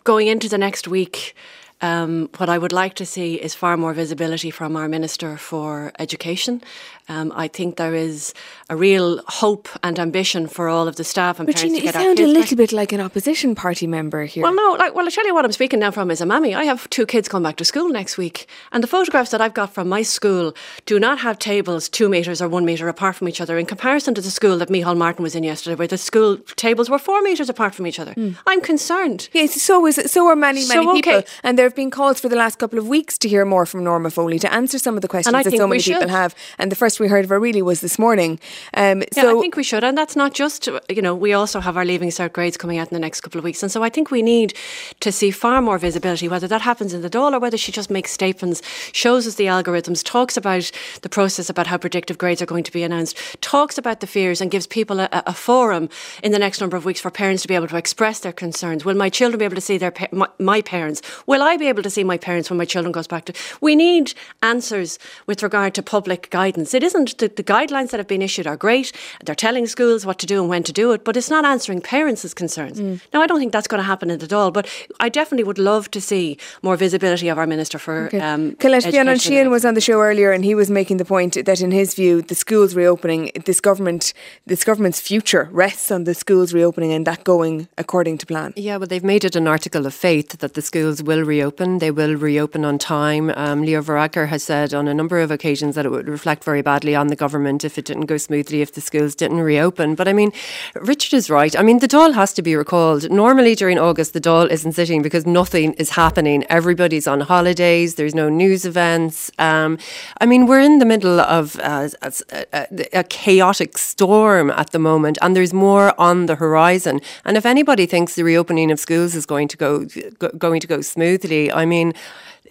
going 0.04 0.26
into 0.26 0.48
the 0.48 0.58
next 0.58 0.88
week, 0.88 1.34
um, 1.80 2.30
what 2.38 2.48
I 2.48 2.58
would 2.58 2.72
like 2.72 2.94
to 2.94 3.06
see 3.06 3.34
is 3.34 3.54
far 3.54 3.76
more 3.76 3.92
visibility 3.92 4.50
from 4.50 4.76
our 4.76 4.88
Minister 4.88 5.36
for 5.36 5.92
Education. 5.98 6.62
Um, 7.06 7.32
I 7.36 7.48
think 7.48 7.76
there 7.76 7.94
is 7.94 8.32
a 8.70 8.76
real 8.76 9.20
hope 9.26 9.68
and 9.82 9.98
ambition 9.98 10.46
for 10.46 10.70
all 10.70 10.88
of 10.88 10.96
the 10.96 11.04
staff 11.04 11.38
and 11.38 11.46
but 11.46 11.56
parents 11.56 11.78
to 11.78 11.84
you 11.84 11.92
sound 11.92 12.18
a 12.18 12.26
little 12.26 12.56
bit 12.56 12.72
like 12.72 12.92
an 12.92 13.00
opposition 13.00 13.54
party 13.54 13.86
member 13.86 14.24
here. 14.24 14.42
Well, 14.42 14.54
no, 14.54 14.72
like, 14.78 14.94
well, 14.94 15.06
I 15.06 15.10
tell 15.10 15.26
you 15.26 15.34
what 15.34 15.44
I'm 15.44 15.52
speaking 15.52 15.80
now 15.80 15.90
from 15.90 16.10
is 16.10 16.22
a 16.22 16.26
mammy. 16.26 16.54
I 16.54 16.64
have 16.64 16.88
two 16.88 17.04
kids 17.04 17.28
going 17.28 17.42
back 17.42 17.56
to 17.56 17.64
school 17.64 17.90
next 17.90 18.16
week, 18.16 18.48
and 18.72 18.82
the 18.82 18.88
photographs 18.88 19.32
that 19.32 19.42
I've 19.42 19.52
got 19.52 19.74
from 19.74 19.88
my 19.88 20.00
school 20.00 20.54
do 20.86 20.98
not 20.98 21.18
have 21.18 21.38
tables 21.38 21.90
two 21.90 22.08
metres 22.08 22.40
or 22.40 22.48
one 22.48 22.64
metre 22.64 22.88
apart 22.88 23.16
from 23.16 23.28
each 23.28 23.40
other 23.40 23.58
in 23.58 23.66
comparison 23.66 24.14
to 24.14 24.22
the 24.22 24.30
school 24.30 24.56
that 24.58 24.70
Micheál 24.70 24.96
Martin 24.96 25.22
was 25.22 25.34
in 25.34 25.44
yesterday, 25.44 25.74
where 25.74 25.88
the 25.88 25.98
school 25.98 26.38
tables 26.56 26.88
were 26.88 26.98
four 26.98 27.20
metres 27.20 27.50
apart 27.50 27.74
from 27.74 27.86
each 27.86 28.00
other. 28.00 28.14
Mm. 28.14 28.36
I'm 28.46 28.62
concerned. 28.62 29.28
Yes, 29.34 29.60
so 29.60 29.86
is 29.86 30.00
so 30.10 30.26
are 30.26 30.36
many, 30.36 30.66
many 30.66 30.84
so, 30.84 30.90
okay. 30.90 31.02
people, 31.02 31.22
and 31.42 31.58
there 31.64 31.70
have 31.70 31.74
been 31.74 31.90
calls 31.90 32.20
for 32.20 32.28
the 32.28 32.36
last 32.36 32.58
couple 32.58 32.78
of 32.78 32.86
weeks 32.88 33.16
to 33.16 33.26
hear 33.26 33.46
more 33.46 33.64
from 33.64 33.82
Norma 33.82 34.10
Foley 34.10 34.38
to 34.38 34.52
answer 34.52 34.78
some 34.78 34.96
of 34.96 35.00
the 35.00 35.08
questions 35.08 35.32
that 35.32 35.50
so 35.50 35.66
many 35.66 35.82
people 35.82 36.08
have. 36.08 36.34
And 36.58 36.70
the 36.70 36.76
first 36.76 37.00
we 37.00 37.08
heard 37.08 37.24
of 37.24 37.30
her 37.30 37.40
really 37.40 37.62
was 37.62 37.80
this 37.80 37.98
morning. 37.98 38.38
Um, 38.74 39.00
yeah, 39.00 39.22
so 39.22 39.38
I 39.38 39.40
think 39.40 39.56
we 39.56 39.62
should, 39.62 39.82
and 39.82 39.96
that's 39.96 40.14
not 40.14 40.34
just 40.34 40.68
you 40.90 41.00
know 41.00 41.14
we 41.14 41.32
also 41.32 41.60
have 41.60 41.78
our 41.78 41.86
leaving 41.86 42.10
cert 42.10 42.34
grades 42.34 42.58
coming 42.58 42.76
out 42.76 42.88
in 42.88 42.94
the 42.94 43.00
next 43.00 43.22
couple 43.22 43.38
of 43.38 43.44
weeks, 43.44 43.62
and 43.62 43.72
so 43.72 43.82
I 43.82 43.88
think 43.88 44.10
we 44.10 44.20
need 44.20 44.52
to 45.00 45.10
see 45.10 45.30
far 45.30 45.62
more 45.62 45.78
visibility, 45.78 46.28
whether 46.28 46.46
that 46.48 46.60
happens 46.60 46.92
in 46.92 47.00
the 47.00 47.08
Dáil 47.08 47.32
or 47.32 47.40
whether 47.40 47.56
she 47.56 47.72
just 47.72 47.90
makes 47.90 48.10
statements, 48.10 48.60
shows 48.92 49.26
us 49.26 49.36
the 49.36 49.46
algorithms, 49.46 50.04
talks 50.04 50.36
about 50.36 50.70
the 51.00 51.08
process 51.08 51.48
about 51.48 51.66
how 51.66 51.78
predictive 51.78 52.18
grades 52.18 52.42
are 52.42 52.46
going 52.46 52.64
to 52.64 52.72
be 52.72 52.82
announced, 52.82 53.16
talks 53.40 53.78
about 53.78 54.00
the 54.00 54.06
fears, 54.06 54.42
and 54.42 54.50
gives 54.50 54.66
people 54.66 55.00
a, 55.00 55.08
a 55.12 55.32
forum 55.32 55.88
in 56.22 56.30
the 56.30 56.38
next 56.38 56.60
number 56.60 56.76
of 56.76 56.84
weeks 56.84 57.00
for 57.00 57.10
parents 57.10 57.40
to 57.40 57.48
be 57.48 57.54
able 57.54 57.68
to 57.68 57.78
express 57.78 58.20
their 58.20 58.34
concerns. 58.34 58.84
Will 58.84 58.96
my 58.96 59.08
children 59.08 59.38
be 59.38 59.46
able 59.46 59.54
to 59.54 59.62
see 59.62 59.78
their 59.78 59.94
my, 60.12 60.28
my 60.38 60.60
parents? 60.60 61.00
Will 61.26 61.42
I 61.42 61.53
be 61.56 61.68
able 61.68 61.82
to 61.82 61.90
see 61.90 62.04
my 62.04 62.18
parents 62.18 62.50
when 62.50 62.58
my 62.58 62.64
children 62.64 62.92
goes 62.92 63.06
back 63.06 63.24
to? 63.26 63.32
We 63.60 63.76
need 63.76 64.14
answers 64.42 64.98
with 65.26 65.42
regard 65.42 65.74
to 65.74 65.82
public 65.82 66.30
guidance. 66.30 66.74
It 66.74 66.82
isn't 66.82 67.18
the, 67.18 67.28
the 67.28 67.44
guidelines 67.44 67.90
that 67.90 67.98
have 67.98 68.08
been 68.08 68.22
issued 68.22 68.46
are 68.46 68.56
great. 68.56 68.92
They're 69.24 69.34
telling 69.34 69.66
schools 69.66 70.06
what 70.06 70.18
to 70.20 70.26
do 70.26 70.40
and 70.40 70.48
when 70.48 70.62
to 70.64 70.72
do 70.72 70.92
it, 70.92 71.04
but 71.04 71.16
it's 71.16 71.30
not 71.30 71.44
answering 71.44 71.80
parents' 71.80 72.34
concerns. 72.34 72.80
Mm. 72.80 73.00
Now, 73.12 73.20
I 73.22 73.26
don't 73.26 73.38
think 73.38 73.52
that's 73.52 73.68
going 73.68 73.78
to 73.78 73.84
happen 73.84 74.10
at 74.10 74.32
all, 74.32 74.50
but 74.50 74.68
I 75.00 75.08
definitely 75.08 75.44
would 75.44 75.58
love 75.58 75.90
to 75.92 76.00
see 76.00 76.38
more 76.62 76.76
visibility 76.76 77.28
of 77.28 77.38
our 77.38 77.46
Minister 77.46 77.78
for 77.78 78.06
okay. 78.06 78.20
um, 78.20 78.52
Kelesh 78.56 79.20
Sheehan 79.20 79.50
was 79.50 79.64
on 79.64 79.74
the 79.74 79.80
show 79.80 80.00
earlier 80.00 80.32
and 80.32 80.44
he 80.44 80.54
was 80.54 80.70
making 80.70 80.96
the 80.96 81.04
point 81.04 81.44
that 81.44 81.60
in 81.60 81.70
his 81.70 81.94
view, 81.94 82.22
the 82.22 82.34
schools 82.34 82.74
reopening, 82.74 83.30
this 83.44 83.60
government, 83.60 84.12
this 84.46 84.64
government's 84.64 85.00
future 85.00 85.48
rests 85.52 85.90
on 85.90 86.04
the 86.04 86.14
schools 86.14 86.52
reopening 86.52 86.92
and 86.92 87.06
that 87.06 87.24
going 87.24 87.68
according 87.78 88.18
to 88.18 88.26
plan. 88.26 88.52
Yeah, 88.56 88.76
well, 88.76 88.86
they've 88.86 89.04
made 89.04 89.24
it 89.24 89.36
an 89.36 89.46
article 89.46 89.86
of 89.86 89.94
faith 89.94 90.38
that 90.38 90.54
the 90.54 90.62
schools 90.62 91.02
will 91.02 91.22
reopen. 91.22 91.43
They 91.50 91.90
will 91.90 92.16
reopen 92.16 92.64
on 92.64 92.78
time. 92.78 93.30
Um, 93.36 93.62
Leo 93.62 93.82
Varadkar 93.82 94.28
has 94.28 94.42
said 94.42 94.72
on 94.72 94.88
a 94.88 94.94
number 94.94 95.20
of 95.20 95.30
occasions 95.30 95.74
that 95.74 95.84
it 95.84 95.90
would 95.90 96.08
reflect 96.08 96.44
very 96.44 96.62
badly 96.62 96.94
on 96.94 97.08
the 97.08 97.16
government 97.16 97.64
if 97.64 97.76
it 97.76 97.84
didn't 97.84 98.06
go 98.06 98.16
smoothly, 98.16 98.62
if 98.62 98.72
the 98.72 98.80
schools 98.80 99.14
didn't 99.14 99.40
reopen. 99.40 99.94
But 99.94 100.08
I 100.08 100.12
mean, 100.12 100.32
Richard 100.74 101.14
is 101.14 101.28
right. 101.28 101.58
I 101.58 101.62
mean, 101.62 101.80
the 101.80 101.88
Dáil 101.88 102.14
has 102.14 102.32
to 102.34 102.42
be 102.42 102.56
recalled. 102.56 103.10
Normally 103.10 103.54
during 103.54 103.78
August, 103.78 104.12
the 104.12 104.20
Dáil 104.20 104.50
isn't 104.50 104.72
sitting 104.72 105.02
because 105.02 105.26
nothing 105.26 105.74
is 105.74 105.90
happening. 105.90 106.44
Everybody's 106.48 107.06
on 107.06 107.20
holidays. 107.20 107.96
There's 107.96 108.14
no 108.14 108.28
news 108.28 108.64
events. 108.64 109.30
Um, 109.38 109.78
I 110.20 110.26
mean, 110.26 110.46
we're 110.46 110.60
in 110.60 110.78
the 110.78 110.86
middle 110.86 111.20
of 111.20 111.58
uh, 111.60 111.88
a, 112.02 112.12
a, 112.52 112.98
a 113.00 113.04
chaotic 113.04 113.76
storm 113.78 114.50
at 114.50 114.70
the 114.70 114.78
moment, 114.78 115.18
and 115.20 115.34
there's 115.36 115.52
more 115.52 115.98
on 116.00 116.26
the 116.26 116.36
horizon. 116.36 117.00
And 117.24 117.36
if 117.36 117.44
anybody 117.44 117.86
thinks 117.86 118.14
the 118.14 118.24
reopening 118.24 118.70
of 118.70 118.78
schools 118.78 119.14
is 119.14 119.26
going 119.26 119.48
to 119.48 119.56
go, 119.56 119.86
go 120.18 120.28
going 120.44 120.60
to 120.60 120.66
go 120.66 120.80
smoothly, 120.80 121.33
I 121.52 121.64
mean 121.66 121.92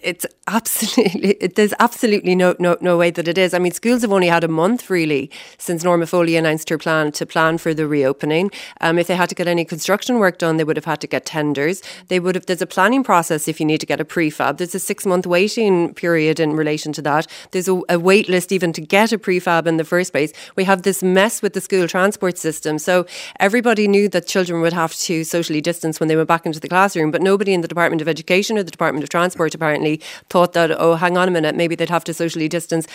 it's 0.04 0.26
absolutely 0.46 1.48
there's 1.56 1.72
absolutely 1.80 2.34
no, 2.34 2.54
no 2.58 2.76
no 2.80 2.98
way 2.98 3.10
that 3.10 3.26
it 3.26 3.38
is. 3.38 3.54
I 3.54 3.58
mean, 3.58 3.72
schools 3.72 4.02
have 4.02 4.12
only 4.12 4.28
had 4.28 4.44
a 4.44 4.48
month 4.48 4.90
really 4.90 5.30
since 5.58 5.82
Norma 5.82 6.06
Foley 6.06 6.36
announced 6.36 6.68
her 6.68 6.78
plan 6.78 7.12
to 7.12 7.26
plan 7.26 7.58
for 7.58 7.72
the 7.74 7.86
reopening. 7.86 8.50
Um, 8.80 8.98
if 8.98 9.06
they 9.06 9.16
had 9.16 9.28
to 9.30 9.34
get 9.34 9.48
any 9.48 9.64
construction 9.64 10.18
work 10.18 10.38
done, 10.38 10.58
they 10.58 10.64
would 10.64 10.76
have 10.76 10.84
had 10.84 11.00
to 11.00 11.06
get 11.06 11.24
tenders. 11.24 11.82
They 12.08 12.20
would 12.20 12.34
have. 12.34 12.46
There's 12.46 12.62
a 12.62 12.66
planning 12.66 13.02
process 13.02 13.48
if 13.48 13.58
you 13.58 13.66
need 13.66 13.80
to 13.80 13.86
get 13.86 14.00
a 14.00 14.04
prefab. 14.04 14.58
There's 14.58 14.74
a 14.74 14.78
six 14.78 15.06
month 15.06 15.26
waiting 15.26 15.94
period 15.94 16.38
in 16.38 16.54
relation 16.54 16.92
to 16.92 17.02
that. 17.02 17.26
There's 17.52 17.68
a, 17.68 17.80
a 17.88 17.98
wait 17.98 18.28
list 18.28 18.52
even 18.52 18.72
to 18.74 18.80
get 18.80 19.12
a 19.12 19.18
prefab 19.18 19.66
in 19.66 19.78
the 19.78 19.84
first 19.84 20.12
place. 20.12 20.32
We 20.56 20.64
have 20.64 20.82
this 20.82 21.02
mess 21.02 21.40
with 21.40 21.54
the 21.54 21.60
school 21.60 21.88
transport 21.88 22.36
system. 22.36 22.78
So 22.78 23.06
everybody 23.40 23.88
knew 23.88 24.08
that 24.10 24.26
children 24.26 24.60
would 24.60 24.74
have 24.74 24.94
to 24.94 25.24
socially 25.24 25.62
distance 25.62 25.98
when 25.98 26.08
they 26.08 26.16
went 26.16 26.28
back 26.28 26.44
into 26.44 26.60
the 26.60 26.68
classroom, 26.68 27.10
but 27.10 27.22
nobody 27.22 27.54
in 27.54 27.62
the 27.62 27.68
Department 27.68 28.02
of 28.02 28.08
Education 28.08 28.58
or 28.58 28.62
the 28.62 28.70
Department 28.70 29.02
of 29.02 29.08
Transport 29.08 29.54
apparently 29.54 29.93
thought 30.30 30.52
that, 30.52 30.70
oh, 30.70 30.94
hang 30.94 31.16
on 31.16 31.28
a 31.28 31.30
minute, 31.30 31.54
maybe 31.54 31.74
they'd 31.74 31.90
have 31.90 32.04
to 32.04 32.14
socially 32.14 32.48
distance 32.48 32.86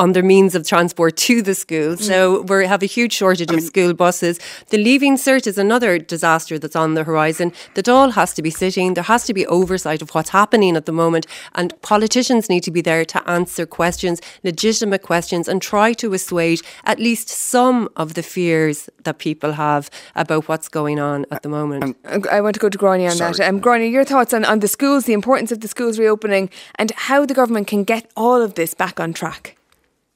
on 0.00 0.12
their 0.12 0.22
means 0.22 0.54
of 0.54 0.66
transport 0.66 1.14
to 1.28 1.42
the 1.42 1.54
school. 1.54 1.94
Mm. 1.94 2.00
So 2.00 2.40
we 2.42 2.66
have 2.66 2.82
a 2.82 2.86
huge 2.86 3.12
shortage 3.12 3.52
I 3.52 3.56
of 3.56 3.62
school 3.62 3.92
buses. 3.92 4.40
The 4.70 4.78
leaving 4.78 5.16
cert 5.16 5.46
is 5.46 5.58
another 5.58 5.98
disaster 5.98 6.58
that's 6.58 6.74
on 6.74 6.94
the 6.94 7.04
horizon. 7.04 7.52
The 7.74 7.82
Dáil 7.82 8.12
has 8.12 8.32
to 8.34 8.42
be 8.42 8.50
sitting. 8.50 8.94
There 8.94 9.04
has 9.04 9.24
to 9.26 9.34
be 9.34 9.46
oversight 9.46 10.00
of 10.00 10.08
what's 10.14 10.30
happening 10.30 10.74
at 10.74 10.86
the 10.86 10.92
moment, 10.92 11.26
and 11.54 11.68
politicians 11.82 12.48
need 12.48 12.62
to 12.62 12.70
be 12.70 12.80
there 12.80 13.04
to 13.04 13.18
answer 13.28 13.66
questions, 13.66 14.22
legitimate 14.42 15.02
questions, 15.02 15.48
and 15.48 15.60
try 15.60 15.92
to 15.94 16.14
assuage 16.14 16.62
at 16.84 16.98
least 16.98 17.28
some 17.28 17.88
of 17.96 18.14
the 18.14 18.22
fears 18.22 18.88
that 19.04 19.18
people 19.18 19.52
have 19.52 19.90
about 20.14 20.48
what's 20.48 20.68
going 20.68 20.98
on 20.98 21.26
at 21.30 21.42
the 21.42 21.50
moment. 21.50 21.84
Um, 21.84 22.24
I 22.30 22.40
want 22.40 22.54
to 22.54 22.60
go 22.60 22.70
to 22.70 22.78
Gráinne 22.78 23.10
on 23.10 23.16
sorry. 23.16 23.34
that. 23.34 23.48
Um, 23.48 23.60
Gráinne, 23.60 23.92
your 23.92 24.04
thoughts 24.04 24.32
on, 24.32 24.46
on 24.46 24.60
the 24.60 24.68
schools, 24.68 25.04
the 25.04 25.12
importance 25.12 25.52
of 25.52 25.60
the 25.60 25.68
schools 25.68 25.98
reopening, 25.98 26.48
and 26.76 26.90
how 26.92 27.26
the 27.26 27.34
government 27.34 27.66
can 27.66 27.84
get 27.84 28.10
all 28.16 28.40
of 28.40 28.54
this 28.54 28.72
back 28.72 28.98
on 28.98 29.12
track? 29.12 29.59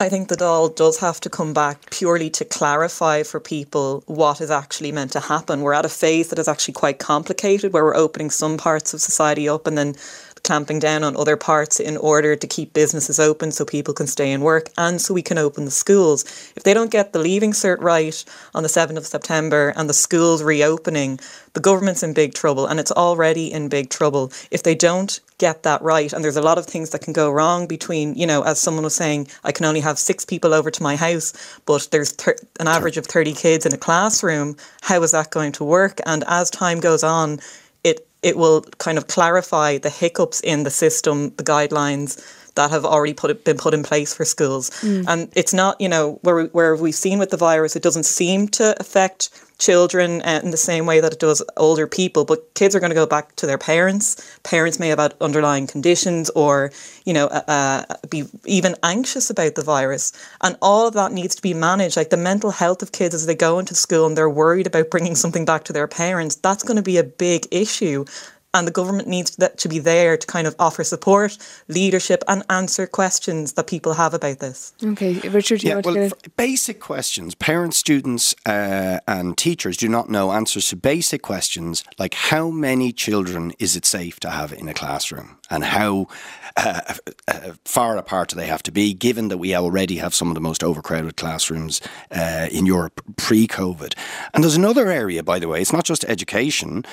I 0.04 0.10
think 0.10 0.28
the 0.28 0.36
Dáil 0.36 0.76
does 0.76 0.98
have 0.98 1.18
to 1.20 1.30
come 1.30 1.54
back 1.54 1.90
purely 1.90 2.28
to 2.28 2.44
clarify 2.44 3.22
for 3.22 3.40
people 3.40 4.02
what 4.04 4.42
is 4.42 4.50
actually 4.50 4.92
meant 4.92 5.12
to 5.12 5.20
happen. 5.20 5.62
We're 5.62 5.72
at 5.72 5.86
a 5.86 5.88
phase 5.88 6.28
that 6.28 6.38
is 6.38 6.46
actually 6.46 6.74
quite 6.74 6.98
complicated 6.98 7.72
where 7.72 7.84
we're 7.84 7.96
opening 7.96 8.28
some 8.28 8.58
parts 8.58 8.92
of 8.92 9.00
society 9.00 9.48
up 9.48 9.66
and 9.66 9.78
then 9.78 9.94
clamping 10.44 10.78
down 10.78 11.02
on 11.02 11.16
other 11.16 11.36
parts 11.36 11.80
in 11.80 11.96
order 11.96 12.36
to 12.36 12.46
keep 12.46 12.72
businesses 12.72 13.18
open 13.18 13.50
so 13.50 13.64
people 13.64 13.94
can 13.94 14.06
stay 14.06 14.30
in 14.30 14.42
work 14.42 14.68
and 14.76 15.00
so 15.00 15.12
we 15.12 15.22
can 15.22 15.38
open 15.38 15.64
the 15.64 15.70
schools. 15.70 16.22
If 16.54 16.62
they 16.62 16.74
don't 16.74 16.90
get 16.90 17.12
the 17.12 17.18
leaving 17.18 17.52
cert 17.52 17.80
right 17.80 18.24
on 18.54 18.62
the 18.62 18.68
7th 18.68 18.96
of 18.96 19.06
September 19.06 19.72
and 19.76 19.88
the 19.88 19.94
schools 19.94 20.42
reopening, 20.42 21.18
the 21.54 21.60
government's 21.60 22.02
in 22.02 22.12
big 22.12 22.34
trouble 22.34 22.66
and 22.66 22.78
it's 22.78 22.92
already 22.92 23.50
in 23.50 23.68
big 23.68 23.90
trouble. 23.90 24.30
If 24.50 24.62
they 24.62 24.74
don't 24.74 25.18
get 25.38 25.64
that 25.64 25.82
right, 25.82 26.12
and 26.12 26.22
there's 26.22 26.36
a 26.36 26.42
lot 26.42 26.58
of 26.58 26.66
things 26.66 26.90
that 26.90 27.00
can 27.00 27.12
go 27.12 27.30
wrong 27.30 27.66
between, 27.66 28.14
you 28.14 28.26
know, 28.26 28.42
as 28.42 28.60
someone 28.60 28.84
was 28.84 28.94
saying, 28.94 29.28
I 29.42 29.52
can 29.52 29.64
only 29.64 29.80
have 29.80 29.98
six 29.98 30.24
people 30.24 30.54
over 30.54 30.70
to 30.70 30.82
my 30.82 30.96
house, 30.96 31.32
but 31.66 31.88
there's 31.90 32.14
an 32.60 32.68
average 32.68 32.96
of 32.96 33.06
30 33.06 33.32
kids 33.32 33.66
in 33.66 33.74
a 33.74 33.78
classroom. 33.78 34.56
How 34.82 35.02
is 35.02 35.10
that 35.10 35.30
going 35.30 35.52
to 35.52 35.64
work? 35.64 36.00
And 36.06 36.22
as 36.28 36.50
time 36.50 36.80
goes 36.80 37.02
on, 37.02 37.40
it 38.24 38.36
will 38.36 38.62
kind 38.78 38.98
of 38.98 39.06
clarify 39.06 39.78
the 39.78 39.90
hiccups 39.90 40.40
in 40.40 40.64
the 40.64 40.70
system, 40.70 41.30
the 41.36 41.44
guidelines, 41.44 42.18
that 42.54 42.70
have 42.70 42.84
already 42.84 43.12
put 43.12 43.44
been 43.44 43.58
put 43.58 43.74
in 43.74 43.82
place 43.82 44.14
for 44.14 44.24
schools. 44.24 44.70
Mm. 44.80 45.04
And 45.08 45.32
it's 45.34 45.52
not, 45.52 45.80
you 45.80 45.88
know, 45.88 46.18
where 46.22 46.46
where 46.46 46.74
we've 46.74 46.94
seen 46.94 47.18
with 47.18 47.30
the 47.30 47.36
virus, 47.36 47.76
it 47.76 47.82
doesn't 47.82 48.06
seem 48.06 48.48
to 48.48 48.74
affect 48.80 49.30
children 49.58 50.20
in 50.22 50.50
the 50.50 50.56
same 50.56 50.86
way 50.86 51.00
that 51.00 51.12
it 51.12 51.20
does 51.20 51.42
older 51.56 51.86
people 51.86 52.24
but 52.24 52.52
kids 52.54 52.74
are 52.74 52.80
going 52.80 52.90
to 52.90 52.94
go 52.94 53.06
back 53.06 53.34
to 53.36 53.46
their 53.46 53.58
parents. 53.58 54.38
Parents 54.42 54.78
may 54.78 54.88
have 54.88 54.98
had 54.98 55.14
underlying 55.20 55.66
conditions 55.66 56.30
or 56.30 56.72
you 57.04 57.12
know 57.12 57.26
uh, 57.26 57.42
uh, 57.48 57.94
be 58.08 58.24
even 58.44 58.74
anxious 58.82 59.30
about 59.30 59.54
the 59.54 59.62
virus 59.62 60.12
and 60.42 60.56
all 60.60 60.86
of 60.86 60.94
that 60.94 61.12
needs 61.12 61.34
to 61.34 61.42
be 61.42 61.54
managed. 61.54 61.96
Like 61.96 62.10
the 62.10 62.16
mental 62.16 62.50
health 62.50 62.82
of 62.82 62.92
kids 62.92 63.14
as 63.14 63.26
they 63.26 63.34
go 63.34 63.58
into 63.58 63.74
school 63.74 64.06
and 64.06 64.16
they're 64.16 64.30
worried 64.30 64.66
about 64.66 64.90
bringing 64.90 65.14
something 65.14 65.44
back 65.44 65.64
to 65.64 65.72
their 65.72 65.88
parents 65.88 66.36
that's 66.36 66.62
going 66.62 66.76
to 66.76 66.82
be 66.82 66.98
a 66.98 67.04
big 67.04 67.46
issue 67.50 68.04
and 68.54 68.66
the 68.66 68.72
government 68.72 69.08
needs 69.08 69.36
to 69.36 69.68
be 69.68 69.78
there 69.78 70.16
to 70.16 70.26
kind 70.26 70.46
of 70.46 70.54
offer 70.58 70.84
support, 70.84 71.36
leadership, 71.68 72.22
and 72.28 72.42
answer 72.48 72.86
questions 72.86 73.52
that 73.54 73.66
people 73.66 73.94
have 73.94 74.14
about 74.14 74.38
this. 74.38 74.72
Okay, 74.82 75.18
Richard, 75.28 75.62
yeah, 75.62 75.80
well, 75.84 76.10
basic 76.36 76.80
questions. 76.80 77.34
Parents, 77.34 77.76
students, 77.76 78.34
uh, 78.46 79.00
and 79.06 79.36
teachers 79.36 79.76
do 79.76 79.88
not 79.88 80.08
know 80.08 80.32
answers 80.32 80.68
to 80.68 80.76
basic 80.76 81.20
questions 81.22 81.84
like 81.98 82.14
how 82.14 82.50
many 82.50 82.92
children 82.92 83.52
is 83.58 83.76
it 83.76 83.84
safe 83.84 84.20
to 84.20 84.30
have 84.30 84.52
in 84.52 84.68
a 84.68 84.74
classroom, 84.74 85.36
and 85.50 85.64
how 85.64 86.06
uh, 86.56 86.94
uh, 87.28 87.52
far 87.64 87.96
apart 87.96 88.28
do 88.28 88.36
they 88.36 88.46
have 88.46 88.62
to 88.62 88.70
be, 88.70 88.94
given 88.94 89.28
that 89.28 89.38
we 89.38 89.54
already 89.54 89.96
have 89.96 90.14
some 90.14 90.28
of 90.28 90.34
the 90.34 90.40
most 90.40 90.62
overcrowded 90.62 91.16
classrooms 91.16 91.80
uh, 92.12 92.46
in 92.50 92.64
Europe 92.66 93.02
pre-COVID. 93.16 93.94
And 94.32 94.44
there's 94.44 94.56
another 94.56 94.90
area, 94.90 95.22
by 95.22 95.38
the 95.38 95.48
way. 95.48 95.60
It's 95.60 95.72
not 95.72 95.84
just 95.84 96.04
education 96.04 96.84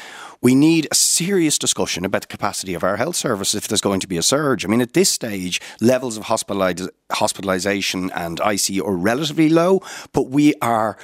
we 0.41 0.55
need 0.55 0.87
a 0.89 0.95
serious 0.95 1.59
discussion 1.59 2.03
about 2.03 2.21
the 2.21 2.27
capacity 2.27 2.73
of 2.73 2.83
our 2.83 2.97
health 2.97 3.15
service 3.15 3.53
if 3.53 3.67
there's 3.67 3.81
going 3.81 3.99
to 3.99 4.07
be 4.07 4.17
a 4.17 4.23
surge. 4.23 4.65
I 4.65 4.67
mean, 4.67 4.81
at 4.81 4.93
this 4.93 5.09
stage, 5.09 5.61
levels 5.79 6.17
of 6.17 6.23
hospitalisation 6.23 8.09
and 8.15 8.39
ICU 8.39 8.85
are 8.85 8.95
relatively 8.95 9.49
low, 9.49 9.81
but 10.13 10.29
we 10.29 10.55
are 10.61 10.97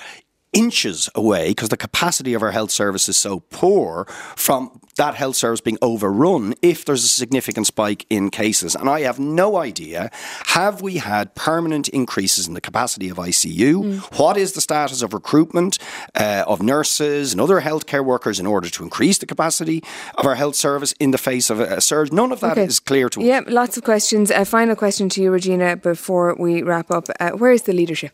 inches 0.57 1.09
away 1.15 1.49
because 1.49 1.69
the 1.69 1.77
capacity 1.77 2.33
of 2.33 2.41
our 2.41 2.51
health 2.51 2.71
service 2.71 3.07
is 3.07 3.17
so 3.17 3.41
poor 3.51 4.05
from 4.35 4.79
that 4.97 5.15
health 5.15 5.35
service 5.35 5.61
being 5.61 5.77
overrun 5.81 6.53
if 6.61 6.83
there's 6.85 7.03
a 7.03 7.07
significant 7.07 7.67
spike 7.67 8.05
in 8.09 8.29
cases. 8.29 8.75
And 8.75 8.89
I 8.89 9.01
have 9.01 9.19
no 9.19 9.57
idea 9.57 10.11
have 10.47 10.81
we 10.81 10.97
had 10.97 11.35
permanent 11.35 11.87
increases 11.89 12.47
in 12.47 12.53
the 12.53 12.61
capacity 12.61 13.09
of 13.09 13.17
ICU? 13.17 13.73
Mm. 13.83 14.19
What 14.19 14.37
is 14.37 14.53
the 14.53 14.61
status 14.61 15.01
of 15.01 15.13
recruitment 15.13 15.77
uh, 16.15 16.43
of 16.47 16.61
nurses 16.61 17.31
and 17.31 17.39
other 17.39 17.61
healthcare 17.61 18.03
workers 18.03 18.39
in 18.39 18.47
order 18.47 18.69
to 18.69 18.83
increase 18.83 19.19
the 19.19 19.25
capacity 19.25 19.83
of 20.15 20.25
our 20.25 20.35
health 20.35 20.55
service 20.55 20.93
in 20.99 21.11
the 21.11 21.17
face 21.17 21.49
of 21.49 21.59
a, 21.59 21.79
surge? 21.79 22.11
None 22.11 22.31
of 22.31 22.39
that 22.39 22.53
okay. 22.53 22.65
is 22.65 22.79
clear 22.79 23.09
to 23.09 23.19
us. 23.19 23.25
Yeah, 23.25 23.41
lots 23.47 23.77
of 23.77 23.83
questions. 23.83 24.31
A 24.31 24.45
final 24.45 24.75
question 24.75 25.09
to 25.09 25.21
you, 25.21 25.31
Regina, 25.31 25.77
before 25.77 26.35
we 26.37 26.63
wrap 26.63 26.89
up. 26.91 27.05
Uh, 27.19 27.31
where 27.31 27.51
is 27.51 27.63
the 27.63 27.73
leadership? 27.73 28.11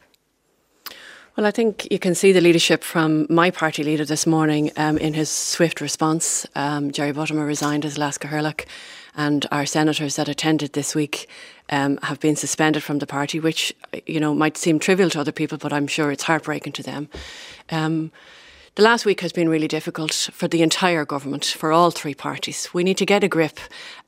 Well, 1.36 1.48
I 1.48 1.52
think 1.52 1.88
you 1.90 1.98
can 1.98 2.14
see 2.14 2.32
the 2.32 2.42
leadership 2.42 2.84
from 2.84 3.26
my 3.28 3.50
party 3.50 3.84
leader 3.84 4.06
this 4.06 4.28
morning 4.28 4.72
um, 4.78 5.00
in 5.00 5.16
his 5.16 5.32
swift 5.32 5.82
response. 5.82 6.46
Um, 6.54 6.92
Jerry 6.92 7.12
Buttimer 7.12 7.48
resigned 7.48 7.86
as 7.86 7.98
Leas 7.98 8.20
Cathaoirleach, 8.20 8.68
and 9.16 9.48
our 9.52 9.66
senators 9.66 10.16
that 10.18 10.30
attended 10.30 10.74
this 10.74 10.94
week 10.94 11.28
um, 11.72 11.98
have 12.04 12.20
been 12.20 12.36
suspended 12.36 12.84
from 12.84 13.00
the 13.00 13.08
party, 13.08 13.40
which 13.40 13.74
you 14.06 14.20
know 14.20 14.36
might 14.36 14.58
seem 14.58 14.78
trivial 14.78 15.10
to 15.10 15.20
other 15.20 15.32
people, 15.32 15.58
but 15.58 15.74
I'm 15.74 15.88
sure 15.88 16.12
it's 16.12 16.22
heartbreaking 16.22 16.74
to 16.74 16.84
them. 16.84 17.10
Um, 17.72 18.12
the 18.76 18.84
last 18.84 19.04
week 19.04 19.22
has 19.22 19.34
been 19.34 19.50
really 19.50 19.68
difficult 19.68 20.14
for 20.14 20.48
the 20.48 20.62
entire 20.62 21.04
government, 21.04 21.46
for 21.46 21.72
all 21.72 21.90
three 21.90 22.14
parties. 22.14 22.70
We 22.76 22.84
need 22.84 22.98
to 22.98 23.08
get 23.08 23.24
a 23.24 23.28
grip 23.28 23.58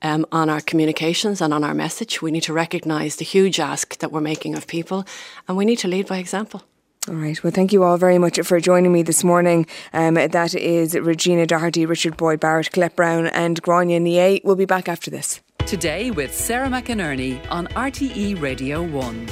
um, 0.00 0.26
on 0.30 0.48
our 0.48 0.60
communications 0.60 1.40
and 1.40 1.52
on 1.52 1.64
our 1.64 1.74
message. 1.74 2.22
We 2.22 2.30
need 2.30 2.44
to 2.44 2.52
recognise 2.52 3.16
the 3.16 3.24
huge 3.24 3.58
ask 3.58 3.98
that 3.98 4.12
we're 4.12 4.20
making 4.20 4.54
of 4.54 4.68
people, 4.68 5.04
and 5.48 5.56
we 5.56 5.64
need 5.64 5.80
to 5.80 5.88
lead 5.88 6.06
by 6.06 6.18
example. 6.18 6.62
All 7.08 7.14
right. 7.14 7.42
Well, 7.44 7.52
thank 7.52 7.72
you 7.72 7.84
all 7.84 7.98
very 7.98 8.18
much 8.18 8.40
for 8.40 8.58
joining 8.58 8.92
me 8.92 9.02
this 9.02 9.22
morning. 9.22 9.66
Um, 9.92 10.14
that 10.14 10.54
is 10.54 10.94
Regina 10.94 11.46
Doherty, 11.46 11.86
Richard 11.86 12.16
Boyd 12.16 12.40
Barrett, 12.40 12.72
Colette 12.72 12.96
Browne, 12.96 13.28
and 13.28 13.62
Gráinne 13.62 14.00
Ní. 14.02 14.40
We'll 14.42 14.56
be 14.56 14.64
back 14.64 14.88
after 14.88 15.10
this. 15.10 15.40
Today 15.66 16.10
with 16.10 16.34
Sarah 16.34 16.68
McInerney 16.68 17.40
on 17.50 17.68
RTE 17.68 18.40
Radio 18.40 18.82
1. 18.82 19.28